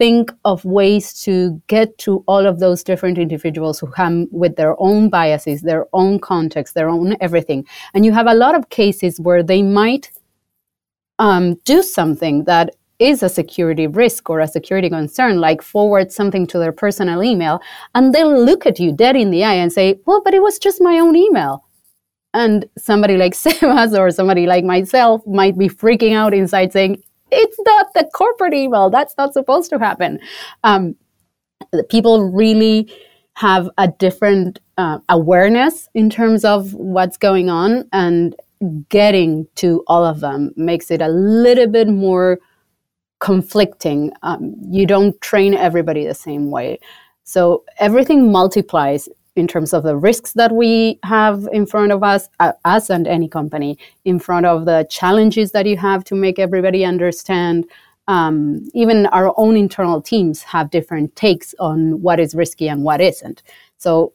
think 0.03 0.33
of 0.45 0.65
ways 0.65 1.13
to 1.23 1.63
get 1.69 1.97
to 1.97 2.25
all 2.27 2.45
of 2.45 2.59
those 2.59 2.83
different 2.83 3.19
individuals 3.19 3.79
who 3.79 3.87
come 3.87 4.27
with 4.33 4.57
their 4.57 4.75
own 4.83 5.09
biases, 5.09 5.63
their 5.63 5.87
own 5.93 6.19
context, 6.19 6.75
their 6.75 6.89
own 6.89 7.17
everything. 7.21 7.65
And 7.95 8.05
you 8.05 8.11
have 8.11 8.27
a 8.27 8.35
lot 8.35 8.57
of 8.57 8.69
cases 8.69 9.21
where 9.21 9.45
they 9.45 9.63
might 9.63 10.11
um, 11.21 11.55
do 11.65 11.85
something 11.85 12.43
that 12.47 12.75
is 12.99 13.23
a 13.23 13.29
security 13.29 13.87
risk 13.87 14.29
or 14.29 14.41
a 14.41 14.49
security 14.49 14.91
concern, 14.91 15.39
like 15.39 15.63
forward 15.63 16.11
something 16.11 16.49
to 16.49 16.59
their 16.59 16.73
personal 16.73 17.23
email, 17.23 17.61
and 17.95 18.13
they'll 18.13 18.45
look 18.45 18.67
at 18.67 18.81
you 18.81 18.91
dead 18.91 19.15
in 19.15 19.31
the 19.31 19.45
eye 19.45 19.55
and 19.55 19.73
say, 19.73 20.01
Well, 20.05 20.21
but 20.25 20.35
it 20.35 20.43
was 20.43 20.59
just 20.59 20.81
my 20.81 20.99
own 20.99 21.15
email. 21.15 21.65
And 22.35 22.65
somebody 22.77 23.17
like 23.17 23.35
Sebas 23.45 23.97
or 23.97 24.11
somebody 24.11 24.47
like 24.47 24.65
myself 24.65 25.25
might 25.29 25.57
be 25.57 25.69
freaking 25.69 26.13
out 26.13 26.35
inside 26.35 26.73
saying, 26.73 27.05
it's 27.33 27.59
not 27.65 27.93
the 27.95 28.09
corporate 28.15 28.55
email. 28.55 28.91
That's 28.91 29.15
not 29.19 29.33
supposed 29.33 29.71
to 29.71 29.79
happen. 29.79 30.21
Um, 30.63 30.95
people 31.89 32.31
really 32.31 32.93
have 33.35 33.71
a 33.79 33.89
different 33.89 34.61
uh, 34.77 34.99
awareness 35.09 35.89
in 35.95 36.11
terms 36.11 36.45
of 36.45 36.75
what's 36.75 37.17
going 37.17 37.49
on, 37.49 37.89
and 37.93 38.37
getting 38.89 39.47
to 39.57 39.83
all 39.87 40.05
of 40.05 40.21
them 40.21 40.53
makes 40.57 40.91
it 40.91 41.01
a 41.01 41.09
little 41.09 41.67
bit 41.67 41.89
more 41.89 42.39
conflicting. 43.21 44.13
Um, 44.23 44.55
you 44.71 44.87
don't 44.87 45.21
train 45.21 45.55
everybody 45.55 46.07
the 46.07 46.15
same 46.15 46.51
way. 46.51 46.79
So 47.25 47.65
everything 47.79 48.31
multiplies 48.31 49.09
in 49.37 49.47
terms 49.47 49.73
of 49.73 49.83
the 49.83 49.97
risks 49.97 50.33
that 50.33 50.53
we 50.53 50.99
have 51.05 51.49
in 51.53 51.67
front 51.67 51.93
of 51.93 52.03
us, 52.03 52.29
uh, 52.41 52.53
us 52.65 52.91
and 52.91 53.07
any 53.07 53.29
company, 53.29 53.79
in 54.05 54.19
front 54.19 54.47
of 54.47 54.67
the 54.67 54.87
challenges 54.91 55.53
that 55.53 55.67
you 55.67 55.77
have 55.77 56.05
to 56.05 56.15
make 56.15 56.39
everybody 56.39 56.85
understand. 56.85 57.67
Um, 58.09 58.69
even 58.75 59.07
our 59.07 59.33
own 59.37 59.57
internal 59.57 60.03
teams 60.03 60.43
have 60.43 60.71
different 60.71 61.15
takes 61.17 61.55
on 61.59 62.03
what 62.03 62.21
is 62.21 62.35
risky 62.35 62.69
and 62.69 62.83
what 62.83 63.01
isn't. 63.01 63.43
So 63.79 64.13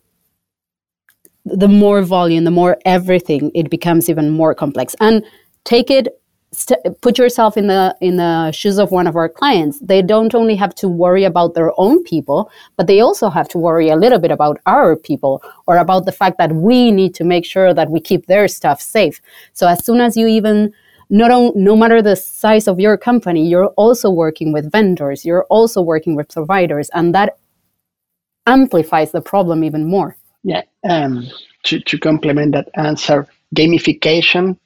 the 1.46 1.70
more 1.70 2.02
volume, 2.02 2.44
the 2.44 2.52
more 2.52 2.78
everything, 2.86 3.52
it 3.56 3.70
becomes 3.70 4.10
even 4.10 4.30
more 4.30 4.54
complex. 4.54 4.96
And 5.00 5.26
take 5.64 5.90
it 5.90 6.22
st- 6.52 6.80
put 7.02 7.18
yourself 7.18 7.58
in 7.58 7.68
the 7.68 7.96
in 8.02 8.18
the 8.18 8.52
shoes 8.52 8.80
of 8.80 8.92
one 8.92 9.08
of 9.08 9.16
our 9.16 9.30
clients. 9.30 9.80
They 9.80 10.02
don't 10.02 10.34
only 10.34 10.56
have 10.56 10.74
to 10.76 10.88
worry 10.88 11.24
about 11.24 11.54
their 11.54 11.72
own 11.78 12.04
people 12.04 12.50
but 12.76 12.88
they 12.88 13.00
also 13.00 13.30
have 13.30 13.48
to 13.50 13.58
worry 13.58 13.90
a 13.90 13.96
little 13.96 14.20
bit 14.20 14.32
about 14.32 14.60
our 14.66 14.96
people 14.96 15.42
or 15.68 15.78
about 15.78 16.06
the 16.06 16.12
fact 16.12 16.38
that 16.38 16.54
we 16.54 16.92
need 16.92 17.14
to 17.16 17.24
make 17.24 17.46
sure 17.46 17.74
that 17.74 17.90
we 17.90 18.00
keep 18.00 18.26
their 18.28 18.48
stuff 18.48 18.82
safe. 18.82 19.22
So 19.54 19.68
as 19.68 19.84
soon 19.84 20.00
as 20.00 20.16
you 20.16 20.28
even 20.28 20.74
not 21.10 21.32
on, 21.32 21.52
no 21.56 21.76
matter 21.76 22.02
the 22.02 22.16
size 22.16 22.68
of 22.68 22.80
your 22.80 22.98
company 22.98 23.48
you're 23.48 23.68
also 23.78 24.10
working 24.10 24.52
with 24.52 24.72
vendors 24.72 25.26
you're 25.26 25.46
also 25.46 25.82
working 25.82 26.16
with 26.16 26.28
providers 26.30 26.90
and 26.94 27.16
that 27.16 27.38
amplifies 28.46 29.12
the 29.12 29.22
problem 29.22 29.64
even 29.64 29.86
more. 29.86 30.16
Yeah 30.44 30.64
um, 30.90 31.28
to, 31.64 31.80
to 31.80 31.98
complement 31.98 32.54
that 32.54 32.70
answer 32.76 33.28
gamification 33.56 34.58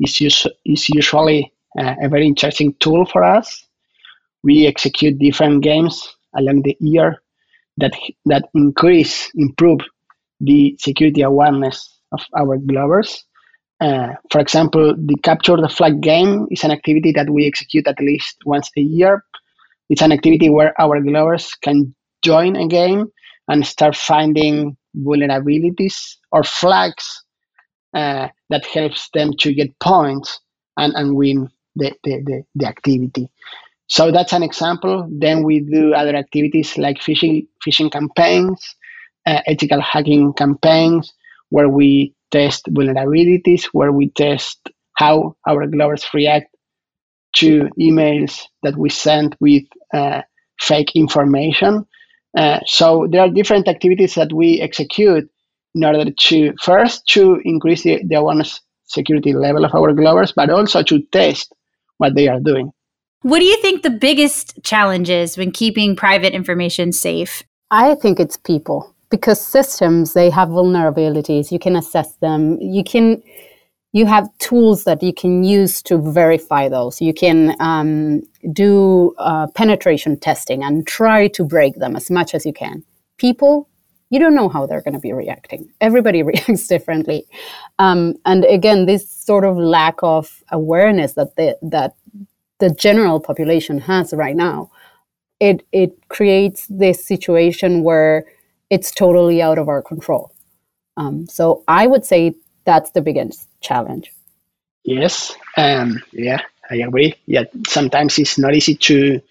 is, 0.00 0.46
is 0.64 0.88
usually 0.88 1.52
a 1.78 2.08
very 2.08 2.26
interesting 2.26 2.74
tool 2.80 3.04
for 3.06 3.24
us. 3.24 3.66
We 4.42 4.66
execute 4.66 5.18
different 5.18 5.62
games 5.62 6.16
along 6.36 6.62
the 6.62 6.76
year 6.80 7.22
that 7.78 7.92
that 8.26 8.48
increase, 8.54 9.30
improve 9.34 9.80
the 10.40 10.76
security 10.80 11.22
awareness 11.22 11.98
of 12.12 12.20
our 12.36 12.58
Globers. 12.58 13.24
Uh, 13.80 14.12
for 14.30 14.40
example, 14.40 14.94
the 14.96 15.16
capture 15.22 15.56
the 15.56 15.68
flag 15.68 16.00
game 16.00 16.46
is 16.50 16.62
an 16.64 16.70
activity 16.70 17.12
that 17.12 17.30
we 17.30 17.46
execute 17.46 17.86
at 17.88 17.98
least 18.00 18.36
once 18.44 18.70
a 18.76 18.80
year. 18.80 19.24
It's 19.88 20.02
an 20.02 20.12
activity 20.12 20.50
where 20.50 20.78
our 20.80 21.00
Globers 21.00 21.50
can 21.62 21.94
join 22.22 22.56
a 22.56 22.66
game 22.68 23.06
and 23.48 23.66
start 23.66 23.96
finding 23.96 24.76
vulnerabilities 24.96 26.16
or 26.30 26.44
flags 26.44 27.21
uh, 27.94 28.28
that 28.50 28.64
helps 28.66 29.08
them 29.14 29.32
to 29.38 29.54
get 29.54 29.78
points 29.78 30.40
and, 30.76 30.94
and 30.94 31.16
win 31.16 31.50
the, 31.76 31.92
the, 32.04 32.22
the, 32.24 32.42
the, 32.54 32.66
activity. 32.66 33.28
So 33.88 34.10
that's 34.10 34.32
an 34.32 34.42
example. 34.42 35.06
Then 35.10 35.42
we 35.42 35.60
do 35.60 35.94
other 35.94 36.16
activities 36.16 36.78
like 36.78 36.98
phishing, 36.98 37.46
phishing 37.66 37.90
campaigns, 37.90 38.76
uh, 39.26 39.40
ethical 39.46 39.80
hacking 39.80 40.32
campaigns, 40.32 41.12
where 41.50 41.68
we 41.68 42.14
test 42.30 42.66
vulnerabilities, 42.66 43.64
where 43.72 43.92
we 43.92 44.08
test 44.10 44.70
how 44.94 45.36
our 45.46 45.66
Globers 45.66 46.04
react 46.14 46.54
to 47.36 47.68
emails 47.78 48.42
that 48.62 48.76
we 48.76 48.88
send 48.88 49.36
with 49.40 49.64
uh, 49.94 50.22
fake 50.60 50.92
information. 50.94 51.86
Uh, 52.36 52.60
so 52.66 53.06
there 53.10 53.20
are 53.20 53.28
different 53.28 53.68
activities 53.68 54.14
that 54.14 54.32
we 54.32 54.60
execute 54.60 55.30
in 55.74 55.84
order 55.84 56.10
to 56.10 56.52
first 56.60 57.06
to 57.08 57.40
increase 57.44 57.82
the, 57.82 58.02
the 58.04 58.16
awareness 58.16 58.60
security 58.86 59.32
level 59.32 59.64
of 59.64 59.74
our 59.74 59.92
Globers, 59.92 60.32
but 60.34 60.50
also 60.50 60.82
to 60.82 61.00
test 61.12 61.52
what 61.98 62.14
they 62.14 62.28
are 62.28 62.40
doing. 62.40 62.70
What 63.22 63.38
do 63.38 63.44
you 63.44 63.60
think 63.62 63.82
the 63.82 63.90
biggest 63.90 64.62
challenge 64.64 65.08
is 65.08 65.38
when 65.38 65.52
keeping 65.52 65.94
private 65.94 66.32
information 66.32 66.92
safe? 66.92 67.42
I 67.70 67.94
think 67.94 68.18
it's 68.18 68.36
people 68.36 68.94
because 69.10 69.40
systems 69.40 70.14
they 70.14 70.28
have 70.30 70.48
vulnerabilities. 70.48 71.52
You 71.52 71.58
can 71.58 71.76
assess 71.76 72.14
them. 72.16 72.60
You 72.60 72.82
can 72.82 73.22
you 73.92 74.06
have 74.06 74.26
tools 74.38 74.84
that 74.84 75.02
you 75.02 75.12
can 75.12 75.44
use 75.44 75.82
to 75.82 75.98
verify 75.98 76.68
those. 76.68 77.00
You 77.00 77.12
can 77.12 77.54
um, 77.60 78.22
do 78.52 79.14
uh, 79.18 79.46
penetration 79.54 80.18
testing 80.18 80.64
and 80.64 80.86
try 80.86 81.28
to 81.28 81.44
break 81.44 81.76
them 81.76 81.94
as 81.94 82.10
much 82.10 82.34
as 82.34 82.46
you 82.46 82.54
can. 82.54 82.82
People 83.18 83.68
you 84.12 84.18
don't 84.20 84.34
know 84.34 84.50
how 84.50 84.66
they're 84.66 84.82
going 84.82 84.94
to 84.94 85.00
be 85.00 85.14
reacting. 85.14 85.70
Everybody 85.80 86.22
reacts 86.32 86.68
differently, 86.68 87.24
um, 87.78 88.14
and 88.26 88.44
again, 88.44 88.86
this 88.86 89.10
sort 89.10 89.44
of 89.44 89.56
lack 89.56 89.96
of 90.02 90.44
awareness 90.52 91.14
that 91.14 91.34
the 91.36 91.58
that 91.62 91.96
the 92.58 92.70
general 92.70 93.18
population 93.18 93.78
has 93.80 94.12
right 94.12 94.36
now, 94.36 94.70
it 95.40 95.66
it 95.72 96.08
creates 96.08 96.66
this 96.68 97.04
situation 97.04 97.82
where 97.82 98.26
it's 98.70 98.90
totally 98.90 99.42
out 99.42 99.58
of 99.58 99.68
our 99.68 99.82
control. 99.82 100.32
Um, 100.96 101.26
so 101.26 101.64
I 101.66 101.86
would 101.86 102.04
say 102.04 102.34
that's 102.64 102.90
the 102.90 103.00
biggest 103.00 103.48
challenge. 103.62 104.12
Yes, 104.84 105.34
um, 105.56 106.02
yeah, 106.12 106.42
I 106.70 106.76
agree. 106.76 107.14
Yeah, 107.26 107.44
sometimes 107.66 108.18
it's 108.18 108.36
not 108.36 108.54
easy 108.54 108.74
to 108.74 109.22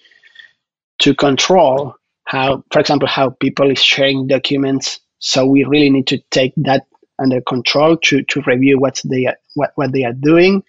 to 1.00 1.16
control 1.16 1.96
how, 2.32 2.64
for 2.72 2.80
example, 2.80 3.10
how 3.10 3.30
people 3.30 3.70
is 3.70 3.84
sharing 3.84 4.26
documents. 4.26 5.02
So 5.20 5.46
we 5.46 5.66
really 5.66 5.90
need 5.90 6.08
to 6.08 6.20
take 6.32 6.54
that 6.56 6.88
under 7.22 7.42
control 7.42 7.98
to, 7.98 8.24
to 8.24 8.42
review 8.48 8.80
what 8.80 9.02
they 9.04 9.26
are, 9.26 9.36
what, 9.56 9.74
what 9.76 9.92
they 9.92 10.06
are 10.06 10.14
doing, 10.14 10.64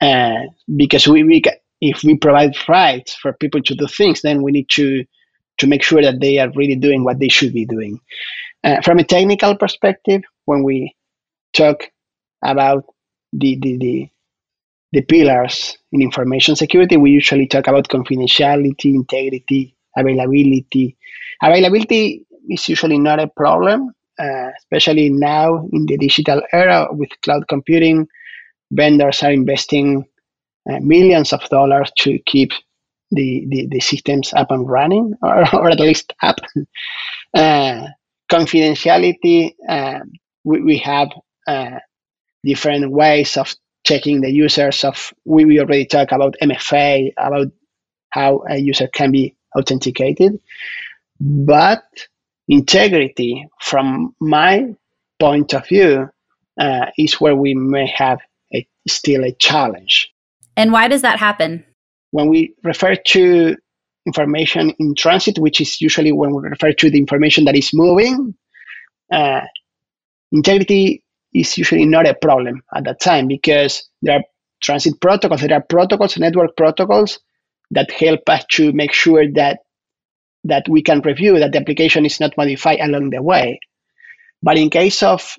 uh, 0.00 0.40
because 0.74 1.06
we, 1.06 1.22
we 1.22 1.40
if 1.80 2.02
we 2.02 2.16
provide 2.16 2.56
rights 2.68 3.14
for 3.14 3.32
people 3.32 3.62
to 3.62 3.76
do 3.76 3.86
things, 3.86 4.22
then 4.22 4.42
we 4.42 4.50
need 4.50 4.68
to 4.70 5.04
to 5.58 5.68
make 5.68 5.84
sure 5.84 6.02
that 6.02 6.18
they 6.20 6.40
are 6.40 6.50
really 6.56 6.74
doing 6.74 7.04
what 7.04 7.20
they 7.20 7.28
should 7.28 7.52
be 7.52 7.64
doing. 7.64 8.00
Uh, 8.64 8.80
from 8.82 8.98
a 8.98 9.04
technical 9.04 9.56
perspective, 9.56 10.22
when 10.46 10.64
we 10.64 10.96
talk 11.52 11.84
about 12.44 12.84
the, 13.32 13.56
the, 13.60 13.76
the, 13.78 14.08
the 14.92 15.02
pillars 15.02 15.78
in 15.92 16.02
information 16.02 16.56
security, 16.56 16.96
we 16.96 17.10
usually 17.10 17.46
talk 17.46 17.66
about 17.66 17.88
confidentiality, 17.88 18.94
integrity, 18.94 19.76
availability. 19.98 20.96
Availability 21.42 22.24
is 22.48 22.68
usually 22.68 22.98
not 22.98 23.20
a 23.20 23.28
problem, 23.28 23.92
uh, 24.18 24.50
especially 24.58 25.10
now 25.10 25.68
in 25.72 25.86
the 25.86 25.96
digital 25.96 26.42
era 26.52 26.86
with 26.90 27.10
cloud 27.22 27.46
computing. 27.48 28.06
Vendors 28.70 29.22
are 29.22 29.32
investing 29.32 30.04
uh, 30.70 30.78
millions 30.80 31.32
of 31.32 31.40
dollars 31.48 31.90
to 31.98 32.18
keep 32.26 32.50
the, 33.10 33.46
the, 33.48 33.66
the 33.70 33.80
systems 33.80 34.32
up 34.34 34.50
and 34.50 34.68
running, 34.68 35.14
or, 35.22 35.54
or 35.54 35.70
at 35.70 35.80
least 35.80 36.12
up. 36.22 36.36
Uh, 37.34 37.86
confidentiality, 38.30 39.54
uh, 39.68 40.00
we, 40.44 40.62
we 40.62 40.78
have 40.78 41.08
uh, 41.46 41.78
different 42.44 42.90
ways 42.90 43.36
of 43.36 43.54
checking 43.84 44.20
the 44.20 44.30
users 44.30 44.84
of 44.84 45.12
we, 45.24 45.44
we 45.44 45.58
already 45.60 45.86
talked 45.86 46.12
about 46.12 46.34
mfa 46.42 47.12
about 47.16 47.46
how 48.10 48.42
a 48.48 48.56
user 48.56 48.88
can 48.88 49.10
be 49.10 49.34
authenticated 49.58 50.38
but 51.20 51.82
integrity 52.48 53.46
from 53.60 54.14
my 54.20 54.66
point 55.18 55.52
of 55.52 55.66
view 55.66 56.08
uh, 56.60 56.86
is 56.96 57.14
where 57.14 57.36
we 57.36 57.54
may 57.54 57.86
have 57.86 58.18
a, 58.54 58.66
still 58.88 59.24
a 59.24 59.32
challenge. 59.32 60.10
And 60.56 60.72
why 60.72 60.88
does 60.88 61.02
that 61.02 61.18
happen? 61.18 61.64
When 62.10 62.28
we 62.28 62.54
refer 62.64 62.94
to 62.94 63.56
information 64.06 64.72
in 64.78 64.94
transit 64.94 65.38
which 65.38 65.60
is 65.60 65.82
usually 65.82 66.12
when 66.12 66.34
we 66.34 66.48
refer 66.48 66.72
to 66.72 66.88
the 66.88 66.96
information 66.96 67.44
that 67.44 67.54
is 67.54 67.74
moving 67.74 68.34
uh, 69.12 69.42
integrity 70.32 71.04
is 71.34 71.58
usually 71.58 71.84
not 71.84 72.08
a 72.08 72.14
problem 72.14 72.62
at 72.74 72.84
that 72.84 73.00
time 73.00 73.26
because 73.28 73.88
there 74.02 74.16
are 74.16 74.24
transit 74.62 75.00
protocols, 75.00 75.40
there 75.42 75.52
are 75.52 75.62
protocols, 75.62 76.16
network 76.18 76.56
protocols 76.56 77.18
that 77.70 77.90
help 77.90 78.28
us 78.28 78.44
to 78.50 78.72
make 78.72 78.92
sure 78.92 79.30
that 79.32 79.60
that 80.44 80.68
we 80.68 80.82
can 80.82 81.00
review 81.00 81.38
that 81.38 81.52
the 81.52 81.58
application 81.58 82.06
is 82.06 82.20
not 82.20 82.36
modified 82.36 82.80
along 82.80 83.10
the 83.10 83.22
way. 83.22 83.60
But 84.42 84.56
in 84.56 84.70
case 84.70 85.02
of 85.02 85.36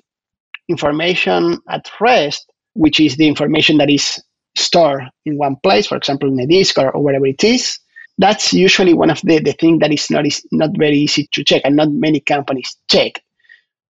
information 0.68 1.58
at 1.68 1.90
rest, 2.00 2.50
which 2.74 3.00
is 3.00 3.16
the 3.16 3.26
information 3.26 3.78
that 3.78 3.90
is 3.90 4.22
stored 4.56 5.04
in 5.24 5.38
one 5.38 5.56
place, 5.62 5.86
for 5.86 5.96
example, 5.96 6.28
in 6.28 6.38
a 6.38 6.46
disk 6.46 6.78
or, 6.78 6.90
or 6.90 7.02
wherever 7.02 7.26
it 7.26 7.42
is, 7.42 7.78
that's 8.18 8.52
usually 8.52 8.92
one 8.94 9.10
of 9.10 9.20
the, 9.22 9.40
the 9.40 9.52
things 9.52 9.80
that 9.80 9.92
is 9.92 10.10
not, 10.10 10.26
is 10.26 10.46
not 10.52 10.70
very 10.76 10.98
easy 10.98 11.28
to 11.32 11.42
check 11.42 11.62
and 11.64 11.76
not 11.76 11.90
many 11.90 12.20
companies 12.20 12.76
check 12.88 13.12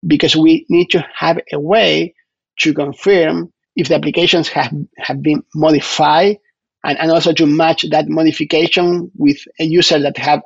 because 0.06 0.36
we 0.36 0.65
need 0.69 0.89
to 0.91 1.04
have 1.15 1.39
a 1.52 1.60
way 1.60 2.13
to 2.60 2.73
confirm 2.73 3.52
if 3.76 3.88
the 3.88 3.95
applications 3.95 4.50
have, 4.50 4.73
have 4.97 5.21
been 5.21 5.43
modified 5.56 6.38
and, 6.88 6.97
and 7.00 7.12
also 7.12 7.34
to 7.34 7.45
match 7.45 7.86
that 7.91 8.08
modification 8.08 9.12
with 9.17 9.38
a 9.60 9.65
user 9.65 10.00
that 10.00 10.17
have 10.17 10.41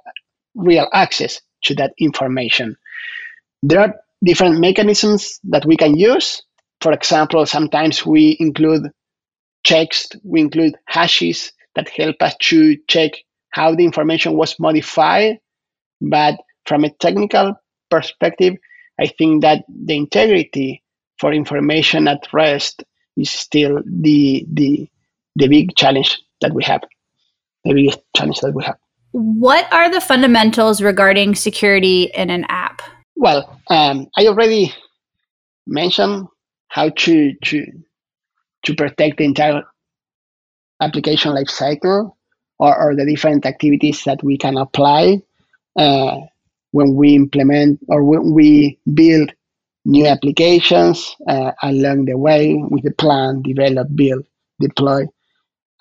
real 0.55 0.87
access 0.91 1.39
to 1.63 1.75
that 1.75 1.93
information. 1.99 2.75
There 3.61 3.79
are 3.79 3.95
different 4.23 4.59
mechanisms 4.59 5.39
that 5.45 5.65
we 5.65 5.77
can 5.77 5.95
use. 5.95 6.41
For 6.81 6.91
example, 6.91 7.45
sometimes 7.45 8.05
we 8.05 8.35
include 8.39 8.89
checks, 9.63 10.09
we 10.23 10.41
include 10.41 10.75
hashes 10.87 11.53
that 11.75 11.89
help 11.89 12.15
us 12.21 12.35
to 12.41 12.75
check 12.87 13.11
how 13.51 13.75
the 13.75 13.85
information 13.85 14.33
was 14.33 14.59
modified. 14.59 15.37
But 16.01 16.37
from 16.65 16.83
a 16.83 16.89
technical 16.89 17.53
perspective, 17.91 18.55
I 18.99 19.07
think 19.07 19.43
that 19.43 19.63
the 19.69 19.95
integrity 19.95 20.81
for 21.19 21.33
information 21.33 22.07
at 22.07 22.27
rest 22.33 22.83
is 23.15 23.29
still 23.29 23.83
the 23.85 24.43
the 24.51 24.89
the 25.35 25.47
big 25.47 25.75
challenge 25.75 26.19
that 26.41 26.53
we 26.53 26.63
have. 26.63 26.81
The 27.63 27.73
biggest 27.73 27.99
challenge 28.15 28.39
that 28.39 28.53
we 28.53 28.63
have. 28.63 28.77
What 29.11 29.71
are 29.71 29.91
the 29.91 30.01
fundamentals 30.01 30.81
regarding 30.81 31.35
security 31.35 32.11
in 32.13 32.29
an 32.29 32.45
app? 32.49 32.81
Well, 33.15 33.59
um, 33.69 34.07
I 34.17 34.27
already 34.27 34.73
mentioned 35.67 36.27
how 36.69 36.89
to 36.89 37.33
to 37.33 37.65
to 38.63 38.75
protect 38.75 39.17
the 39.17 39.25
entire 39.25 39.63
application 40.79 41.33
lifecycle 41.33 42.15
or, 42.57 42.77
or 42.77 42.95
the 42.95 43.05
different 43.05 43.45
activities 43.45 44.03
that 44.05 44.23
we 44.23 44.37
can 44.37 44.57
apply. 44.57 45.21
Uh, 45.75 46.17
when 46.71 46.95
we 46.95 47.15
implement 47.15 47.79
or 47.87 48.03
when 48.03 48.33
we 48.33 48.79
build 48.93 49.31
new 49.85 50.05
applications 50.05 51.15
uh, 51.27 51.51
along 51.63 52.05
the 52.05 52.17
way 52.17 52.55
with 52.69 52.83
the 52.83 52.91
plan, 52.91 53.41
develop, 53.41 53.87
build, 53.95 54.25
deploy, 54.59 55.05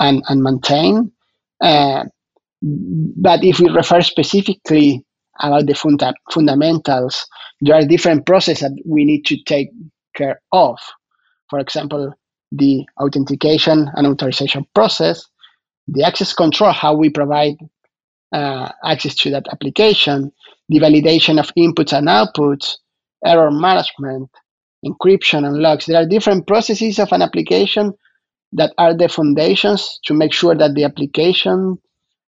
and, 0.00 0.22
and 0.28 0.42
maintain. 0.42 1.12
Uh, 1.60 2.04
but 2.62 3.44
if 3.44 3.60
we 3.60 3.68
refer 3.70 4.00
specifically 4.02 5.04
about 5.40 5.66
the 5.66 5.74
funda- 5.74 6.14
fundamentals, 6.30 7.26
there 7.60 7.76
are 7.76 7.86
different 7.86 8.26
processes 8.26 8.60
that 8.62 8.82
we 8.84 9.04
need 9.04 9.24
to 9.26 9.36
take 9.44 9.70
care 10.14 10.40
of. 10.52 10.78
For 11.48 11.58
example, 11.58 12.12
the 12.52 12.84
authentication 13.00 13.88
and 13.94 14.06
authorization 14.06 14.66
process, 14.74 15.24
the 15.86 16.04
access 16.04 16.32
control, 16.32 16.72
how 16.72 16.94
we 16.94 17.10
provide 17.10 17.54
uh, 18.32 18.70
access 18.84 19.14
to 19.16 19.30
that 19.30 19.46
application, 19.52 20.32
the 20.68 20.78
validation 20.78 21.38
of 21.38 21.52
inputs 21.56 21.96
and 21.96 22.08
outputs, 22.08 22.76
error 23.24 23.50
management, 23.50 24.30
encryption 24.84 25.46
and 25.46 25.58
logs. 25.58 25.86
There 25.86 26.00
are 26.00 26.06
different 26.06 26.46
processes 26.46 26.98
of 26.98 27.12
an 27.12 27.22
application 27.22 27.92
that 28.52 28.72
are 28.78 28.94
the 28.94 29.08
foundations 29.08 30.00
to 30.04 30.14
make 30.14 30.32
sure 30.32 30.54
that 30.54 30.74
the 30.74 30.84
application 30.84 31.78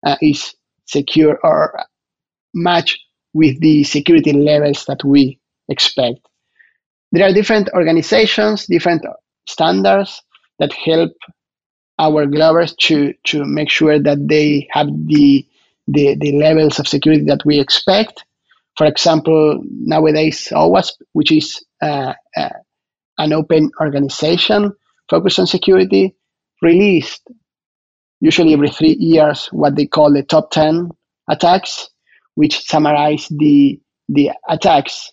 uh, 0.05 0.17
is 0.23 0.55
secure 0.87 1.39
or 1.43 1.79
match 2.55 2.99
with 3.35 3.61
the 3.61 3.85
security 3.85 4.33
levels 4.33 4.85
that 4.87 5.05
we 5.05 5.39
expect. 5.69 6.21
There 7.13 7.29
are 7.29 7.33
different 7.33 7.69
organizations, 7.75 8.67
different 8.67 9.05
standards 9.47 10.23
that 10.59 10.73
help 10.73 11.13
our 11.99 12.27
Globers 12.27 12.77
to, 12.79 13.15
to 13.25 13.45
make 13.45 13.71
sure 13.71 13.99
that 13.99 14.29
they 14.29 14.69
have 14.71 14.89
the 15.07 15.47
the, 15.89 16.17
the 16.17 16.33
levels 16.33 16.81
of 16.81 16.89
security 16.89 17.25
that 17.27 17.45
we 17.45 17.61
expect. 17.61 18.25
For 18.77 18.87
example, 18.87 19.63
nowadays 19.71 20.49
OWASP, 20.53 20.95
which 21.13 21.31
is 21.31 21.65
uh, 21.81 22.15
uh, 22.37 22.49
an 23.19 23.33
open 23.33 23.71
organization 23.81 24.73
focused 25.09 25.39
on 25.39 25.47
security, 25.47 26.15
released 26.63 27.23
usually 28.21 28.53
every 28.53 28.71
three 28.71 28.97
years 28.99 29.49
what 29.53 29.77
they 29.77 29.87
call 29.87 30.13
the 30.13 30.23
top 30.23 30.51
10 30.51 30.91
attacks, 31.29 31.89
which 32.35 32.67
summarize 32.67 33.29
the, 33.31 33.81
the 34.09 34.31
attacks 34.49 35.13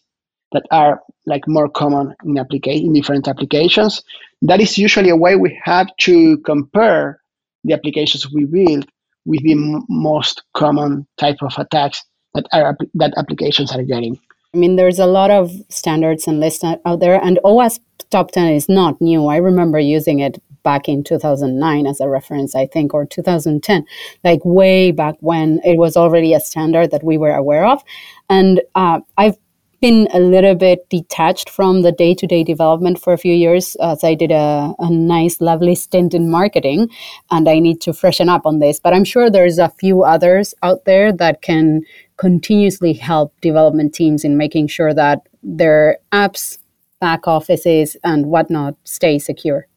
that 0.51 0.63
are 0.71 1.01
like 1.25 1.47
more 1.47 1.69
common 1.69 2.13
in 2.25 2.35
applica- 2.35 2.81
in 2.81 2.93
different 2.93 3.27
applications. 3.27 4.01
That 4.41 4.61
is 4.61 4.77
usually 4.77 5.09
a 5.09 5.15
way 5.15 5.35
we 5.35 5.59
have 5.63 5.87
to 6.01 6.37
compare 6.39 7.19
the 7.63 7.73
applications 7.73 8.31
we 8.31 8.45
build 8.45 8.85
with 9.25 9.41
the 9.43 9.53
m- 9.53 9.85
most 9.89 10.43
common 10.53 11.07
type 11.17 11.37
of 11.41 11.53
attacks 11.57 12.03
that 12.33 12.45
are 12.51 12.77
that 12.95 13.13
applications 13.17 13.71
are 13.71 13.83
getting. 13.83 14.19
I 14.53 14.59
mean, 14.59 14.75
there's 14.75 14.99
a 14.99 15.07
lot 15.07 15.31
of 15.31 15.51
standards 15.69 16.27
and 16.27 16.39
lists 16.39 16.63
out 16.63 16.99
there, 16.99 17.19
and 17.23 17.39
OWASP 17.43 17.79
Top 18.11 18.29
10 18.29 18.53
is 18.53 18.69
not 18.69 19.01
new. 19.01 19.25
I 19.25 19.37
remember 19.37 19.79
using 19.79 20.19
it 20.19 20.41
back 20.61 20.87
in 20.87 21.03
2009 21.03 21.87
as 21.87 21.99
a 21.99 22.07
reference, 22.07 22.53
I 22.53 22.67
think, 22.67 22.93
or 22.93 23.05
2010, 23.07 23.85
like 24.23 24.45
way 24.45 24.91
back 24.91 25.15
when 25.21 25.59
it 25.65 25.77
was 25.77 25.97
already 25.97 26.35
a 26.35 26.39
standard 26.39 26.91
that 26.91 27.03
we 27.03 27.17
were 27.17 27.33
aware 27.33 27.65
of. 27.65 27.83
And 28.29 28.61
uh, 28.75 28.99
I've 29.17 29.37
been 29.81 30.07
a 30.13 30.19
little 30.19 30.55
bit 30.55 30.87
detached 30.89 31.49
from 31.49 31.81
the 31.81 31.91
day 31.91 32.13
to 32.15 32.25
day 32.25 32.43
development 32.43 33.01
for 33.01 33.11
a 33.11 33.17
few 33.17 33.33
years 33.33 33.75
as 33.81 34.01
I 34.03 34.13
did 34.13 34.31
a, 34.31 34.73
a, 34.79 34.89
nice, 34.89 35.41
lovely 35.41 35.75
stint 35.75 36.13
in 36.13 36.31
marketing 36.31 36.87
and 37.31 37.49
I 37.49 37.59
need 37.59 37.81
to 37.81 37.91
freshen 37.91 38.29
up 38.29 38.45
on 38.45 38.59
this. 38.59 38.79
But 38.79 38.93
I'm 38.93 39.03
sure 39.03 39.29
there's 39.29 39.57
a 39.57 39.67
few 39.67 40.03
others 40.03 40.53
out 40.63 40.85
there 40.85 41.11
that 41.11 41.41
can 41.41 41.81
continuously 42.17 42.93
help 42.93 43.39
development 43.41 43.93
teams 43.93 44.23
in 44.23 44.37
making 44.37 44.67
sure 44.67 44.93
that 44.93 45.27
their 45.41 45.97
apps, 46.11 46.57
back 46.99 47.27
offices, 47.27 47.97
and 48.03 48.27
whatnot 48.27 48.75
stay 48.83 49.19
secure. 49.19 49.67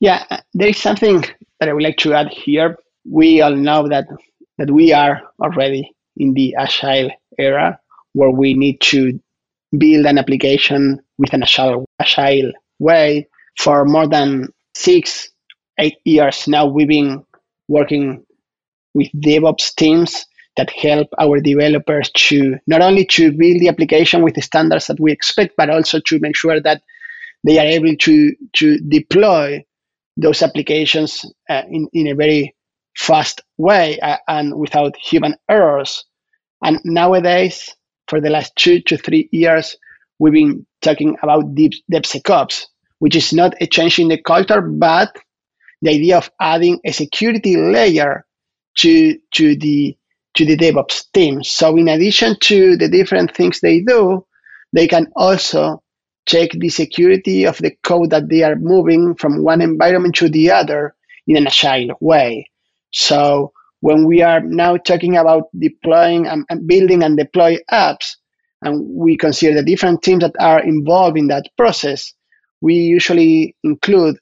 Yeah, 0.00 0.24
uh, 0.30 0.38
there 0.54 0.68
is 0.68 0.78
something 0.78 1.24
that 1.60 1.68
I 1.68 1.72
would 1.72 1.82
like 1.82 1.96
to 1.98 2.14
add 2.14 2.28
here. 2.28 2.76
We 3.04 3.40
all 3.40 3.54
know 3.54 3.88
that 3.88 4.06
that 4.58 4.70
we 4.70 4.92
are 4.92 5.22
already 5.40 5.90
in 6.16 6.34
the 6.34 6.54
agile 6.56 7.10
era 7.38 7.78
where 8.12 8.30
we 8.30 8.54
need 8.54 8.80
to 8.80 9.18
build 9.76 10.06
an 10.06 10.18
application 10.18 11.00
with 11.18 11.32
an 11.32 11.42
agile, 11.42 11.84
agile 12.00 12.52
way 12.78 13.28
for 13.58 13.84
more 13.84 14.08
than 14.08 14.48
six, 14.74 15.28
eight 15.78 15.98
years 16.04 16.48
now. 16.48 16.66
We've 16.66 16.88
been 16.88 17.24
working 17.68 18.24
with 18.94 19.08
DevOps 19.12 19.74
teams 19.74 20.26
that 20.58 20.70
help 20.70 21.08
our 21.20 21.40
developers 21.40 22.10
to 22.10 22.56
not 22.66 22.82
only 22.82 23.06
to 23.06 23.30
build 23.30 23.60
the 23.60 23.68
application 23.68 24.22
with 24.22 24.34
the 24.34 24.42
standards 24.42 24.88
that 24.88 24.98
we 25.00 25.12
expect, 25.12 25.54
but 25.56 25.70
also 25.70 26.00
to 26.00 26.18
make 26.18 26.36
sure 26.36 26.60
that 26.60 26.82
they 27.44 27.58
are 27.58 27.66
able 27.66 27.94
to 27.96 28.34
to 28.54 28.78
deploy 28.80 29.64
those 30.16 30.42
applications 30.42 31.24
uh, 31.48 31.62
in, 31.70 31.88
in 31.92 32.08
a 32.08 32.14
very 32.14 32.56
fast 32.96 33.40
way 33.56 34.00
uh, 34.00 34.16
and 34.26 34.58
without 34.58 34.96
human 34.96 35.36
errors. 35.48 36.04
And 36.60 36.80
nowadays, 36.84 37.72
for 38.08 38.20
the 38.20 38.28
last 38.28 38.52
two 38.56 38.80
to 38.80 38.96
three 38.96 39.28
years, 39.30 39.76
we've 40.18 40.32
been 40.32 40.66
talking 40.82 41.16
about 41.22 41.54
deep 41.54 41.72
DevSecOps, 41.92 42.66
which 42.98 43.14
is 43.14 43.32
not 43.32 43.54
a 43.60 43.68
change 43.68 44.00
in 44.00 44.08
the 44.08 44.20
culture, 44.20 44.60
but 44.60 45.16
the 45.82 45.90
idea 45.90 46.18
of 46.18 46.32
adding 46.40 46.80
a 46.84 46.90
security 46.90 47.56
layer 47.56 48.26
to 48.78 49.16
to 49.34 49.54
the 49.54 49.96
to 50.38 50.46
the 50.46 50.56
DevOps 50.56 51.04
team. 51.12 51.42
So 51.42 51.76
in 51.76 51.88
addition 51.88 52.36
to 52.42 52.76
the 52.76 52.88
different 52.88 53.34
things 53.34 53.60
they 53.60 53.80
do, 53.80 54.24
they 54.72 54.86
can 54.86 55.08
also 55.16 55.82
check 56.26 56.50
the 56.52 56.68
security 56.68 57.44
of 57.44 57.58
the 57.58 57.72
code 57.82 58.10
that 58.10 58.28
they 58.28 58.44
are 58.44 58.54
moving 58.54 59.16
from 59.16 59.42
one 59.42 59.60
environment 59.60 60.14
to 60.16 60.28
the 60.28 60.52
other 60.52 60.94
in 61.26 61.36
an 61.36 61.48
agile 61.48 61.96
way. 62.00 62.48
So 62.92 63.52
when 63.80 64.04
we 64.04 64.22
are 64.22 64.40
now 64.40 64.76
talking 64.76 65.16
about 65.16 65.48
deploying 65.58 66.28
and, 66.28 66.44
and 66.50 66.68
building 66.68 67.02
and 67.02 67.16
deploy 67.16 67.58
apps, 67.72 68.14
and 68.62 68.88
we 68.88 69.16
consider 69.16 69.54
the 69.54 69.64
different 69.64 70.02
teams 70.02 70.20
that 70.20 70.34
are 70.38 70.62
involved 70.62 71.18
in 71.18 71.26
that 71.28 71.48
process, 71.56 72.12
we 72.60 72.74
usually 72.74 73.56
include 73.64 74.16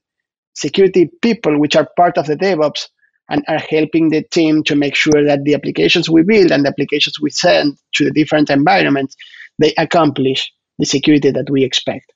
security 0.54 1.10
people, 1.20 1.58
which 1.60 1.76
are 1.76 1.88
part 1.96 2.16
of 2.16 2.26
the 2.26 2.36
DevOps 2.36 2.88
and 3.28 3.44
are 3.48 3.58
helping 3.58 4.10
the 4.10 4.22
team 4.22 4.62
to 4.64 4.74
make 4.74 4.94
sure 4.94 5.24
that 5.24 5.44
the 5.44 5.54
applications 5.54 6.08
we 6.08 6.22
build 6.22 6.52
and 6.52 6.64
the 6.64 6.68
applications 6.68 7.20
we 7.20 7.30
send 7.30 7.76
to 7.94 8.04
the 8.04 8.10
different 8.10 8.50
environments, 8.50 9.16
they 9.58 9.74
accomplish 9.78 10.52
the 10.78 10.86
security 10.86 11.30
that 11.30 11.50
we 11.50 11.64
expect. 11.64 12.12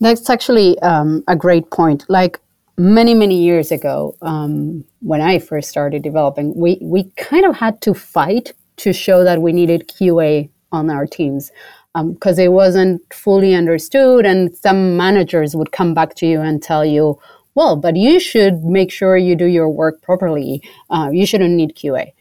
That's 0.00 0.30
actually 0.30 0.78
um, 0.80 1.22
a 1.28 1.36
great 1.36 1.70
point. 1.70 2.04
Like 2.08 2.40
many, 2.78 3.14
many 3.14 3.42
years 3.42 3.70
ago, 3.70 4.16
um, 4.22 4.84
when 5.00 5.20
I 5.20 5.38
first 5.38 5.68
started 5.68 6.02
developing, 6.02 6.54
we, 6.54 6.78
we 6.80 7.04
kind 7.16 7.44
of 7.44 7.56
had 7.56 7.80
to 7.82 7.94
fight 7.94 8.52
to 8.78 8.92
show 8.92 9.24
that 9.24 9.42
we 9.42 9.52
needed 9.52 9.88
QA 9.88 10.48
on 10.72 10.90
our 10.90 11.06
teams 11.06 11.52
because 11.94 12.38
um, 12.38 12.44
it 12.44 12.52
wasn't 12.52 13.02
fully 13.12 13.54
understood. 13.54 14.24
And 14.24 14.56
some 14.56 14.96
managers 14.96 15.54
would 15.54 15.72
come 15.72 15.92
back 15.94 16.14
to 16.16 16.26
you 16.26 16.40
and 16.40 16.62
tell 16.62 16.84
you, 16.84 17.18
well, 17.54 17.76
but 17.76 17.96
you 17.96 18.18
should 18.20 18.64
make 18.64 18.90
sure 18.90 19.16
you 19.16 19.36
do 19.36 19.46
your 19.46 19.68
work 19.68 20.02
properly. 20.02 20.62
Uh, 20.90 21.10
you 21.12 21.26
shouldn't 21.26 21.54
need 21.54 21.74
QA. 21.74 22.12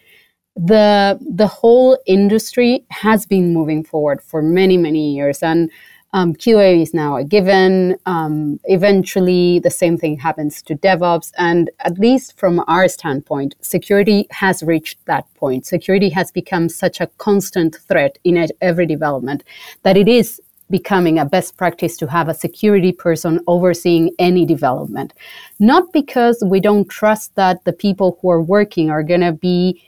The 0.55 1.17
the 1.21 1.47
whole 1.47 1.97
industry 2.05 2.85
has 2.89 3.25
been 3.25 3.53
moving 3.53 3.83
forward 3.83 4.21
for 4.21 4.41
many 4.41 4.77
many 4.77 5.13
years, 5.15 5.41
and 5.41 5.71
um, 6.13 6.33
QA 6.33 6.81
is 6.81 6.93
now 6.93 7.15
a 7.15 7.23
given. 7.23 7.95
Um, 8.05 8.59
eventually, 8.65 9.59
the 9.59 9.69
same 9.69 9.97
thing 9.97 10.17
happens 10.17 10.61
to 10.63 10.75
DevOps. 10.75 11.31
And 11.37 11.69
at 11.79 11.97
least 11.97 12.37
from 12.37 12.63
our 12.67 12.87
standpoint, 12.87 13.55
security 13.61 14.27
has 14.31 14.61
reached 14.61 15.05
that 15.05 15.33
point. 15.35 15.65
Security 15.65 16.09
has 16.09 16.31
become 16.31 16.67
such 16.67 16.99
a 16.99 17.07
constant 17.17 17.75
threat 17.75 18.17
in 18.23 18.47
every 18.59 18.85
development 18.85 19.43
that 19.83 19.97
it 19.97 20.07
is 20.07 20.41
becoming 20.71 21.19
a 21.19 21.25
best 21.25 21.57
practice 21.57 21.97
to 21.97 22.07
have 22.07 22.29
a 22.29 22.33
security 22.33 22.91
person 22.91 23.39
overseeing 23.47 24.11
any 24.17 24.45
development. 24.45 25.13
Not 25.59 25.91
because 25.93 26.43
we 26.45 26.59
don't 26.59 26.89
trust 26.89 27.35
that 27.35 27.63
the 27.65 27.73
people 27.73 28.17
who 28.21 28.29
are 28.29 28.41
working 28.41 28.89
are 28.89 29.03
going 29.03 29.21
to 29.21 29.33
be 29.33 29.83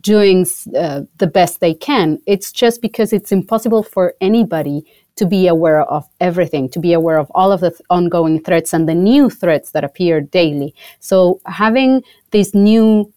doing 0.00 0.46
uh, 0.76 1.02
the 1.18 1.26
best 1.26 1.60
they 1.60 1.74
can. 1.74 2.18
It's 2.26 2.50
just 2.50 2.82
because 2.82 3.12
it's 3.12 3.32
impossible 3.32 3.82
for 3.82 4.14
anybody 4.20 4.84
to 5.16 5.26
be 5.26 5.46
aware 5.46 5.82
of 5.82 6.06
everything, 6.20 6.68
to 6.70 6.78
be 6.78 6.92
aware 6.92 7.18
of 7.18 7.30
all 7.34 7.52
of 7.52 7.60
the 7.60 7.70
th- 7.70 7.80
ongoing 7.88 8.42
threats 8.42 8.72
and 8.72 8.88
the 8.88 8.94
new 8.94 9.30
threats 9.30 9.70
that 9.70 9.84
appear 9.84 10.20
daily. 10.20 10.74
So 11.00 11.40
having 11.46 12.02
this 12.32 12.54
new 12.54 13.12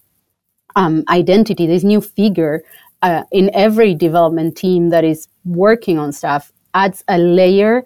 um, 0.76 1.04
identity, 1.10 1.68
this 1.68 1.84
new 1.84 2.02
figure 2.02 2.64
uh, 3.02 3.24
in 3.32 3.50
every 3.54 3.96
development 3.96 4.56
team 4.56 4.90
that 4.90 5.04
is 5.04 5.28
working 5.46 5.98
on 5.98 6.12
stuff 6.12 6.52
adds 6.74 7.04
a 7.08 7.18
layer 7.18 7.84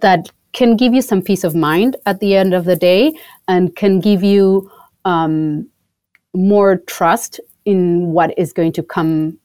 that 0.00 0.28
can 0.52 0.76
give 0.76 0.94
you 0.94 1.02
some 1.02 1.22
peace 1.22 1.44
of 1.44 1.54
mind 1.54 1.96
at 2.06 2.20
the 2.20 2.34
end 2.34 2.54
of 2.54 2.64
the 2.64 2.76
day 2.76 3.12
and 3.46 3.76
can 3.76 4.00
give 4.00 4.22
you 4.22 4.70
um, 5.04 5.68
more 6.34 6.78
trust 6.86 7.40
in 7.64 8.12
what 8.12 8.36
is 8.38 8.52
going 8.52 8.72
to 8.72 8.82
come 8.82 9.38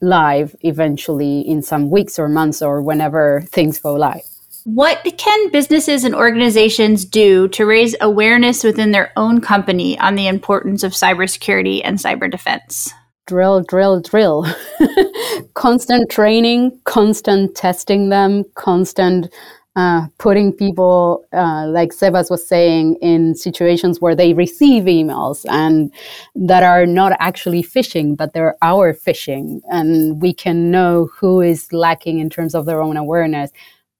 live 0.00 0.54
eventually 0.60 1.40
in 1.40 1.62
some 1.62 1.90
weeks 1.90 2.18
or 2.18 2.28
months 2.28 2.62
or 2.62 2.82
whenever 2.82 3.42
things 3.50 3.78
go 3.80 3.94
live. 3.94 4.22
What 4.64 5.04
can 5.18 5.50
businesses 5.50 6.04
and 6.04 6.14
organizations 6.14 7.04
do 7.04 7.48
to 7.48 7.66
raise 7.66 7.94
awareness 8.00 8.64
within 8.64 8.92
their 8.92 9.12
own 9.16 9.40
company 9.40 9.98
on 9.98 10.14
the 10.14 10.26
importance 10.26 10.82
of 10.82 10.92
cybersecurity 10.92 11.82
and 11.84 11.98
cyber 11.98 12.30
defense? 12.30 12.92
Drill, 13.26 13.62
drill, 13.62 14.00
drill. 14.00 14.46
constant 15.54 16.10
training, 16.10 16.78
constant 16.84 17.54
testing 17.54 18.08
them, 18.08 18.44
constant 18.54 19.32
uh, 19.76 20.06
putting 20.18 20.52
people, 20.52 21.26
uh, 21.32 21.66
like 21.66 21.90
Sebas 21.90 22.30
was 22.30 22.46
saying, 22.46 22.96
in 23.02 23.34
situations 23.34 24.00
where 24.00 24.14
they 24.14 24.32
receive 24.32 24.84
emails 24.84 25.44
and 25.50 25.92
that 26.36 26.62
are 26.62 26.86
not 26.86 27.12
actually 27.18 27.62
phishing, 27.62 28.16
but 28.16 28.32
they're 28.32 28.56
our 28.62 28.94
phishing. 28.94 29.60
And 29.70 30.22
we 30.22 30.32
can 30.32 30.70
know 30.70 31.08
who 31.18 31.40
is 31.40 31.72
lacking 31.72 32.20
in 32.20 32.30
terms 32.30 32.54
of 32.54 32.66
their 32.66 32.80
own 32.80 32.96
awareness. 32.96 33.50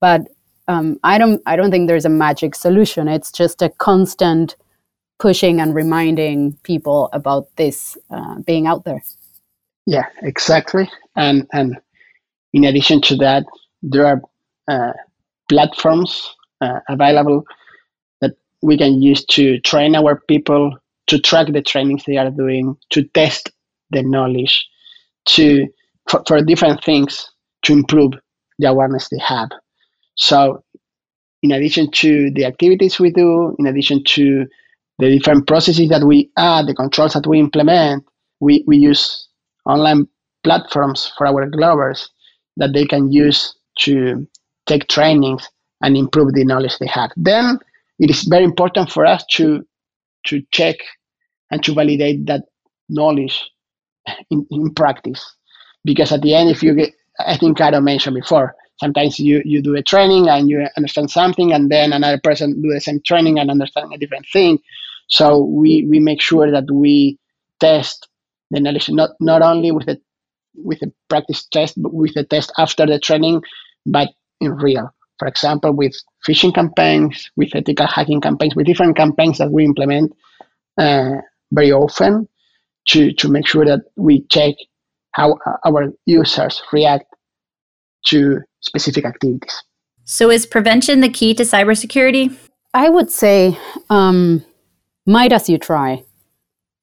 But 0.00 0.28
um, 0.68 0.98
I 1.02 1.18
don't, 1.18 1.42
I 1.44 1.56
don't 1.56 1.72
think 1.72 1.88
there's 1.88 2.04
a 2.04 2.10
magic 2.10 2.54
solution. 2.54 3.08
It's 3.08 3.32
just 3.32 3.60
a 3.60 3.68
constant 3.68 4.54
pushing 5.24 5.58
and 5.58 5.74
reminding 5.74 6.52
people 6.64 7.08
about 7.14 7.46
this 7.56 7.96
uh, 8.10 8.34
being 8.40 8.66
out 8.66 8.84
there. 8.84 9.02
Yeah, 9.86 10.04
exactly. 10.22 10.86
And 11.16 11.46
and 11.50 11.78
in 12.52 12.64
addition 12.64 13.00
to 13.08 13.16
that, 13.16 13.44
there 13.82 14.06
are 14.06 14.20
uh, 14.68 14.92
platforms 15.48 16.36
uh, 16.60 16.80
available 16.90 17.42
that 18.20 18.32
we 18.60 18.76
can 18.76 19.00
use 19.00 19.24
to 19.36 19.58
train 19.60 19.96
our 19.96 20.20
people, 20.28 20.76
to 21.06 21.18
track 21.18 21.46
the 21.50 21.62
trainings 21.62 22.04
they 22.04 22.18
are 22.18 22.30
doing, 22.30 22.76
to 22.90 23.02
test 23.14 23.50
the 23.92 24.02
knowledge, 24.02 24.68
to 25.36 25.66
for, 26.10 26.22
for 26.28 26.42
different 26.42 26.84
things 26.84 27.30
to 27.62 27.72
improve 27.72 28.12
the 28.58 28.68
awareness 28.68 29.08
they 29.08 29.22
have. 29.26 29.48
So 30.16 30.62
in 31.42 31.50
addition 31.50 31.90
to 32.02 32.30
the 32.30 32.44
activities 32.44 33.00
we 33.00 33.10
do, 33.10 33.56
in 33.58 33.66
addition 33.66 34.04
to 34.16 34.46
the 34.98 35.10
different 35.10 35.46
processes 35.46 35.88
that 35.88 36.04
we 36.04 36.30
add, 36.36 36.66
the 36.66 36.74
controls 36.74 37.14
that 37.14 37.26
we 37.26 37.40
implement, 37.40 38.04
we, 38.40 38.64
we 38.66 38.76
use 38.76 39.28
online 39.66 40.06
platforms 40.44 41.12
for 41.16 41.26
our 41.26 41.48
Globers 41.50 42.08
that 42.56 42.72
they 42.72 42.84
can 42.86 43.10
use 43.10 43.54
to 43.80 44.26
take 44.66 44.88
trainings 44.88 45.48
and 45.82 45.96
improve 45.96 46.32
the 46.32 46.44
knowledge 46.44 46.78
they 46.78 46.86
have. 46.86 47.10
Then 47.16 47.58
it 47.98 48.10
is 48.10 48.22
very 48.24 48.44
important 48.44 48.90
for 48.90 49.04
us 49.06 49.24
to 49.32 49.66
to 50.26 50.42
check 50.52 50.76
and 51.50 51.62
to 51.64 51.74
validate 51.74 52.24
that 52.26 52.44
knowledge 52.88 53.44
in, 54.30 54.46
in 54.50 54.72
practice. 54.72 55.22
Because 55.84 56.12
at 56.12 56.22
the 56.22 56.34
end, 56.34 56.48
if 56.50 56.62
you 56.62 56.74
get, 56.74 56.92
I 57.18 57.36
think 57.36 57.58
Caro 57.58 57.80
mentioned 57.80 58.16
before, 58.16 58.54
sometimes 58.80 59.20
you, 59.20 59.42
you 59.44 59.62
do 59.62 59.76
a 59.76 59.82
training 59.82 60.28
and 60.28 60.48
you 60.48 60.66
understand 60.76 61.10
something 61.10 61.52
and 61.52 61.70
then 61.70 61.92
another 61.92 62.18
person 62.22 62.60
do 62.62 62.72
the 62.72 62.80
same 62.80 63.00
training 63.06 63.38
and 63.38 63.50
understand 63.50 63.92
a 63.92 63.98
different 63.98 64.26
thing 64.32 64.58
so 65.08 65.38
we 65.38 65.86
we 65.88 65.98
make 65.98 66.20
sure 66.20 66.50
that 66.50 66.70
we 66.70 67.18
test 67.60 68.08
the 68.50 68.60
knowledge 68.60 68.88
not 68.90 69.10
not 69.20 69.42
only 69.42 69.70
with 69.70 69.86
the 69.86 70.00
with 70.56 70.80
the 70.80 70.92
practice 71.08 71.44
test 71.46 71.80
but 71.82 71.92
with 71.92 72.14
the 72.14 72.24
test 72.24 72.52
after 72.58 72.86
the 72.86 72.98
training 72.98 73.42
but 73.86 74.08
in 74.40 74.52
real 74.52 74.88
for 75.18 75.28
example 75.28 75.72
with 75.72 75.94
phishing 76.26 76.54
campaigns 76.54 77.30
with 77.36 77.54
ethical 77.54 77.86
hacking 77.86 78.20
campaigns 78.20 78.54
with 78.54 78.66
different 78.66 78.96
campaigns 78.96 79.38
that 79.38 79.50
we 79.50 79.64
implement 79.64 80.12
uh, 80.78 81.16
very 81.52 81.72
often 81.72 82.28
to 82.86 83.12
to 83.12 83.28
make 83.28 83.46
sure 83.46 83.64
that 83.64 83.80
we 83.96 84.24
check 84.30 84.54
how 85.12 85.38
our 85.64 85.92
users 86.06 86.60
react 86.72 87.06
to 88.06 88.40
specific 88.60 89.04
activities. 89.04 89.62
So, 90.04 90.30
is 90.30 90.44
prevention 90.44 91.00
the 91.00 91.08
key 91.08 91.34
to 91.34 91.44
cybersecurity? 91.44 92.36
I 92.74 92.90
would 92.90 93.10
say, 93.10 93.56
um, 93.88 94.44
might 95.06 95.32
as 95.32 95.48
you 95.48 95.58
try. 95.58 96.04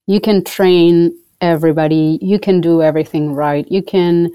You 0.07 0.19
can 0.19 0.43
train 0.43 1.17
everybody, 1.41 2.19
you 2.22 2.39
can 2.39 2.61
do 2.61 2.82
everything 2.82 3.34
right. 3.34 3.69
You 3.72 3.82
can 3.82 4.32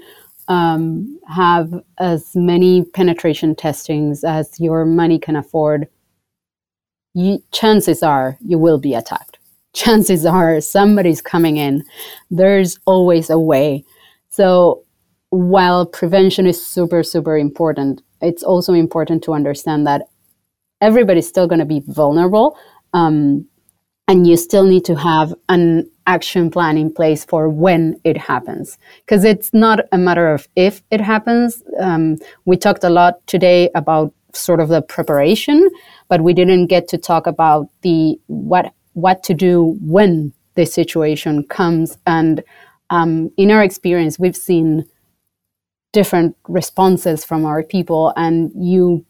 um, 0.47 1.19
have 1.27 1.73
as 1.99 2.35
many 2.35 2.83
penetration 2.83 3.55
testings 3.55 4.23
as 4.23 4.59
your 4.59 4.85
money 4.85 5.19
can 5.19 5.35
afford. 5.35 5.87
You, 7.13 7.39
chances 7.51 8.03
are 8.03 8.37
you 8.45 8.57
will 8.57 8.77
be 8.77 8.93
attacked. 8.93 9.37
chances 9.73 10.25
are 10.25 10.59
somebody's 10.61 11.21
coming 11.21 11.57
in. 11.57 11.83
There's 12.31 12.79
always 12.85 13.29
a 13.29 13.39
way. 13.39 13.83
So 14.29 14.83
while 15.29 15.85
prevention 15.85 16.47
is 16.47 16.65
super, 16.65 17.03
super 17.03 17.37
important, 17.37 18.01
it's 18.21 18.43
also 18.43 18.73
important 18.73 19.23
to 19.23 19.33
understand 19.33 19.85
that 19.85 20.09
everybody's 20.81 21.27
still 21.27 21.47
going 21.47 21.59
to 21.59 21.65
be 21.65 21.83
vulnerable. 21.87 22.57
Um, 22.93 23.47
and 24.07 24.25
you 24.25 24.37
still 24.37 24.63
need 24.63 24.85
to 24.85 24.95
have 24.95 25.33
an 25.49 25.89
action 26.05 26.49
plan 26.49 26.77
in 26.77 26.93
place 26.93 27.25
for 27.25 27.49
when 27.49 27.99
it 28.03 28.17
happens. 28.17 28.77
Because 29.05 29.25
it's 29.25 29.53
not 29.53 29.81
a 29.91 29.97
matter 29.97 30.33
of 30.33 30.47
if 30.55 30.81
it 30.91 31.01
happens. 31.01 31.61
Um, 31.79 32.17
we 32.45 32.55
talked 32.55 32.83
a 32.83 32.89
lot 32.89 33.25
today 33.27 33.69
about 33.75 34.13
sort 34.33 34.59
of 34.59 34.69
the 34.69 34.81
preparation 34.81 35.67
but 36.09 36.21
we 36.21 36.33
didn't 36.33 36.67
get 36.67 36.87
to 36.89 36.97
talk 36.97 37.27
about 37.27 37.67
the 37.81 38.19
what 38.27 38.73
what 38.93 39.23
to 39.23 39.33
do 39.33 39.77
when 39.81 40.33
the 40.55 40.65
situation 40.65 41.43
comes. 41.43 41.97
And 42.07 42.43
um, 42.89 43.29
in 43.37 43.51
our 43.51 43.63
experience 43.63 44.17
we've 44.17 44.35
seen 44.35 44.85
different 45.93 46.35
responses 46.47 47.23
from 47.23 47.45
our 47.45 47.63
people 47.63 48.13
and 48.15 48.51
you 48.55 49.05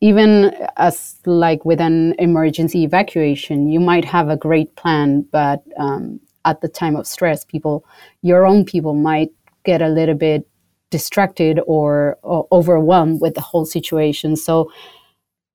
even 0.00 0.54
as 0.76 1.16
like 1.26 1.64
with 1.64 1.80
an 1.80 2.14
emergency 2.18 2.84
evacuation 2.84 3.68
you 3.68 3.80
might 3.80 4.04
have 4.04 4.28
a 4.28 4.36
great 4.36 4.74
plan 4.76 5.22
but 5.32 5.62
um, 5.78 6.20
at 6.44 6.60
the 6.60 6.68
time 6.68 6.96
of 6.96 7.06
stress 7.06 7.44
people 7.44 7.84
your 8.22 8.46
own 8.46 8.64
people 8.64 8.94
might 8.94 9.30
get 9.64 9.82
a 9.82 9.88
little 9.88 10.14
bit 10.14 10.46
distracted 10.90 11.60
or, 11.66 12.18
or 12.22 12.46
overwhelmed 12.52 13.20
with 13.20 13.34
the 13.34 13.40
whole 13.40 13.66
situation. 13.66 14.36
So 14.36 14.72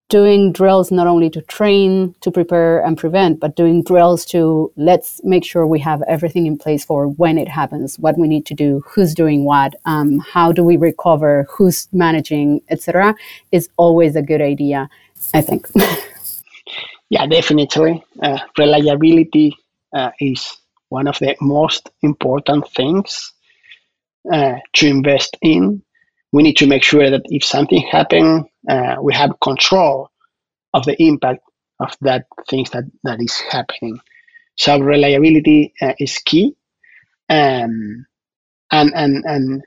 doing 0.08 0.52
drills 0.52 0.90
not 0.90 1.06
only 1.06 1.30
to 1.30 1.40
train, 1.42 2.14
to 2.20 2.30
prepare 2.30 2.84
and 2.84 2.96
prevent, 2.96 3.40
but 3.40 3.56
doing 3.56 3.82
drills 3.82 4.24
to 4.26 4.70
let's 4.76 5.20
make 5.24 5.44
sure 5.44 5.66
we 5.66 5.80
have 5.80 6.02
everything 6.02 6.46
in 6.46 6.58
place 6.58 6.84
for 6.84 7.08
when 7.08 7.38
it 7.38 7.48
happens, 7.48 7.98
what 7.98 8.18
we 8.18 8.28
need 8.28 8.44
to 8.46 8.54
do, 8.54 8.82
who's 8.86 9.14
doing 9.14 9.44
what, 9.44 9.74
um, 9.86 10.18
how 10.18 10.52
do 10.52 10.62
we 10.62 10.76
recover, 10.76 11.46
who's 11.50 11.88
managing, 11.92 12.60
etc., 12.68 13.14
is 13.50 13.68
always 13.76 14.14
a 14.14 14.22
good 14.22 14.42
idea, 14.42 14.88
I 15.32 15.40
think. 15.40 15.68
yeah, 17.10 17.26
definitely. 17.26 18.04
Uh, 18.22 18.38
reliability 18.58 19.56
uh, 19.94 20.10
is 20.20 20.58
one 20.90 21.08
of 21.08 21.18
the 21.18 21.34
most 21.40 21.90
important 22.02 22.68
things 22.68 23.32
uh, 24.30 24.56
to 24.74 24.86
invest 24.86 25.36
in. 25.40 25.82
We 26.32 26.42
need 26.42 26.56
to 26.58 26.66
make 26.66 26.82
sure 26.82 27.10
that 27.10 27.22
if 27.26 27.44
something 27.44 27.80
happens, 27.90 28.44
uh, 28.68 28.96
we 29.02 29.14
have 29.14 29.40
control 29.42 30.10
of 30.74 30.84
the 30.86 31.00
impact 31.02 31.40
of 31.80 31.96
that 32.02 32.26
things 32.48 32.70
that, 32.70 32.84
that 33.04 33.20
is 33.20 33.36
happening. 33.50 33.98
So 34.56 34.78
reliability 34.80 35.74
uh, 35.82 35.94
is 35.98 36.18
key. 36.18 36.56
Um, 37.28 38.06
and, 38.72 38.92
and, 38.94 39.24
and 39.26 39.62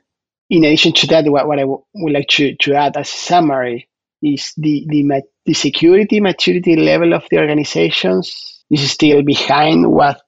in 0.50 0.64
addition 0.64 0.92
to 0.94 1.08
that, 1.08 1.26
what, 1.26 1.48
what 1.48 1.58
I 1.58 1.62
w- 1.62 1.84
would 1.96 2.14
like 2.14 2.28
to, 2.30 2.56
to 2.56 2.74
add 2.74 2.96
as 2.96 3.08
a 3.08 3.16
summary 3.16 3.88
is 4.22 4.54
the, 4.56 4.86
the, 4.88 5.22
the 5.46 5.54
security 5.54 6.20
maturity 6.20 6.76
level 6.76 7.14
of 7.14 7.26
the 7.30 7.38
organizations 7.38 8.64
is 8.70 8.90
still 8.90 9.22
behind 9.22 9.90
what 9.90 10.22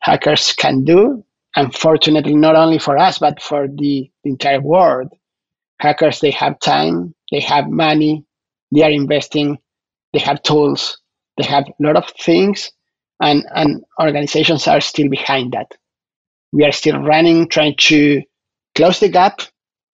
hackers 0.00 0.54
can 0.54 0.84
do. 0.84 1.24
Unfortunately, 1.56 2.36
not 2.36 2.56
only 2.56 2.78
for 2.78 2.98
us, 2.98 3.18
but 3.18 3.42
for 3.42 3.68
the, 3.68 4.10
the 4.24 4.30
entire 4.30 4.62
world. 4.62 5.08
Hackers, 5.80 6.20
they 6.20 6.32
have 6.32 6.60
time, 6.60 7.15
they 7.30 7.40
have 7.40 7.68
money, 7.68 8.24
they 8.72 8.82
are 8.82 8.90
investing, 8.90 9.58
they 10.12 10.18
have 10.20 10.42
tools, 10.42 10.98
they 11.36 11.44
have 11.44 11.64
a 11.64 11.72
lot 11.80 11.96
of 11.96 12.08
things, 12.20 12.70
and, 13.20 13.44
and 13.54 13.82
organizations 14.00 14.66
are 14.66 14.80
still 14.80 15.08
behind 15.08 15.52
that. 15.52 15.72
We 16.52 16.64
are 16.64 16.72
still 16.72 16.98
running, 17.00 17.48
trying 17.48 17.76
to 17.76 18.22
close 18.74 19.00
the 19.00 19.08
gap, 19.08 19.40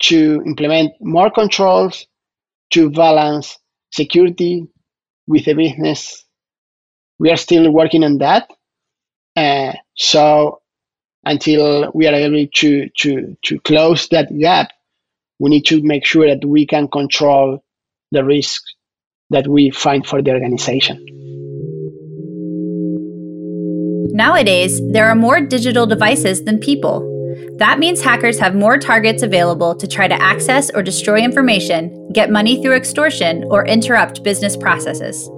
to 0.02 0.42
implement 0.44 0.92
more 1.00 1.30
controls, 1.30 2.06
to 2.72 2.90
balance 2.90 3.58
security 3.92 4.66
with 5.26 5.44
the 5.44 5.54
business. 5.54 6.24
We 7.18 7.30
are 7.30 7.36
still 7.36 7.70
working 7.70 8.02
on 8.02 8.18
that. 8.18 8.50
Uh, 9.36 9.72
so 9.94 10.60
until 11.24 11.92
we 11.94 12.06
are 12.08 12.14
able 12.14 12.46
to, 12.54 12.88
to, 12.88 13.36
to 13.44 13.60
close 13.60 14.08
that 14.08 14.36
gap, 14.38 14.72
we 15.38 15.50
need 15.50 15.66
to 15.66 15.82
make 15.82 16.04
sure 16.04 16.26
that 16.26 16.44
we 16.44 16.66
can 16.66 16.88
control 16.88 17.62
the 18.10 18.24
risk 18.24 18.62
that 19.30 19.48
we 19.48 19.70
find 19.70 20.06
for 20.06 20.22
the 20.22 20.30
organization. 20.30 21.04
Nowadays, 24.14 24.80
there 24.92 25.08
are 25.08 25.14
more 25.14 25.40
digital 25.40 25.86
devices 25.86 26.44
than 26.44 26.58
people. 26.58 27.08
That 27.58 27.78
means 27.78 28.02
hackers 28.02 28.38
have 28.38 28.54
more 28.54 28.76
targets 28.76 29.22
available 29.22 29.74
to 29.76 29.86
try 29.86 30.06
to 30.06 30.20
access 30.20 30.70
or 30.70 30.82
destroy 30.82 31.20
information, 31.22 32.10
get 32.12 32.30
money 32.30 32.60
through 32.60 32.74
extortion, 32.74 33.44
or 33.44 33.66
interrupt 33.66 34.22
business 34.22 34.56
processes. 34.56 35.30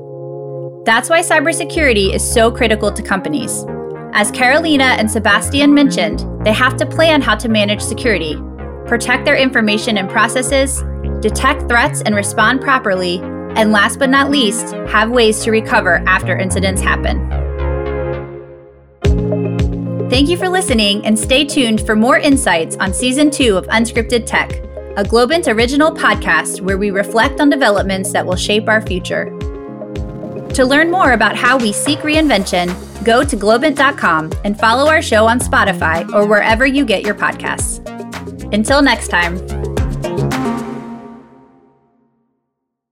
That's 0.84 1.08
why 1.08 1.20
cybersecurity 1.20 2.12
is 2.12 2.22
so 2.28 2.50
critical 2.50 2.92
to 2.92 3.02
companies. 3.02 3.64
As 4.12 4.30
Carolina 4.30 4.96
and 4.98 5.10
Sebastian 5.10 5.72
mentioned, 5.72 6.24
they 6.44 6.52
have 6.52 6.76
to 6.76 6.86
plan 6.86 7.20
how 7.20 7.36
to 7.36 7.48
manage 7.48 7.80
security, 7.80 8.36
protect 8.86 9.24
their 9.24 9.36
information 9.36 9.98
and 9.98 10.08
processes, 10.08 10.82
detect 11.20 11.68
threats 11.68 12.02
and 12.02 12.14
respond 12.14 12.60
properly, 12.60 13.18
and 13.56 13.72
last 13.72 13.98
but 13.98 14.10
not 14.10 14.30
least, 14.30 14.74
have 14.88 15.10
ways 15.10 15.42
to 15.44 15.50
recover 15.50 16.02
after 16.06 16.36
incidents 16.36 16.80
happen. 16.80 17.30
Thank 20.10 20.28
you 20.28 20.36
for 20.36 20.48
listening 20.48 21.04
and 21.04 21.18
stay 21.18 21.44
tuned 21.44 21.80
for 21.84 21.96
more 21.96 22.18
insights 22.18 22.76
on 22.76 22.92
season 22.92 23.30
two 23.30 23.56
of 23.56 23.66
Unscripted 23.66 24.26
Tech, 24.26 24.52
a 24.96 25.02
Globant 25.02 25.52
original 25.52 25.90
podcast 25.90 26.60
where 26.60 26.78
we 26.78 26.90
reflect 26.90 27.40
on 27.40 27.50
developments 27.50 28.12
that 28.12 28.24
will 28.24 28.36
shape 28.36 28.68
our 28.68 28.80
future. 28.80 29.24
To 30.50 30.64
learn 30.64 30.90
more 30.90 31.12
about 31.12 31.34
how 31.34 31.58
we 31.58 31.72
seek 31.72 31.98
reinvention, 32.00 32.68
go 33.04 33.24
to 33.24 33.36
globant.com 33.36 34.30
and 34.44 34.58
follow 34.58 34.88
our 34.88 35.02
show 35.02 35.26
on 35.26 35.40
Spotify 35.40 36.08
or 36.12 36.26
wherever 36.28 36.64
you 36.64 36.84
get 36.84 37.02
your 37.02 37.16
podcasts. 37.16 37.93
Until 38.54 38.82
next 38.82 39.08
time. 39.08 39.63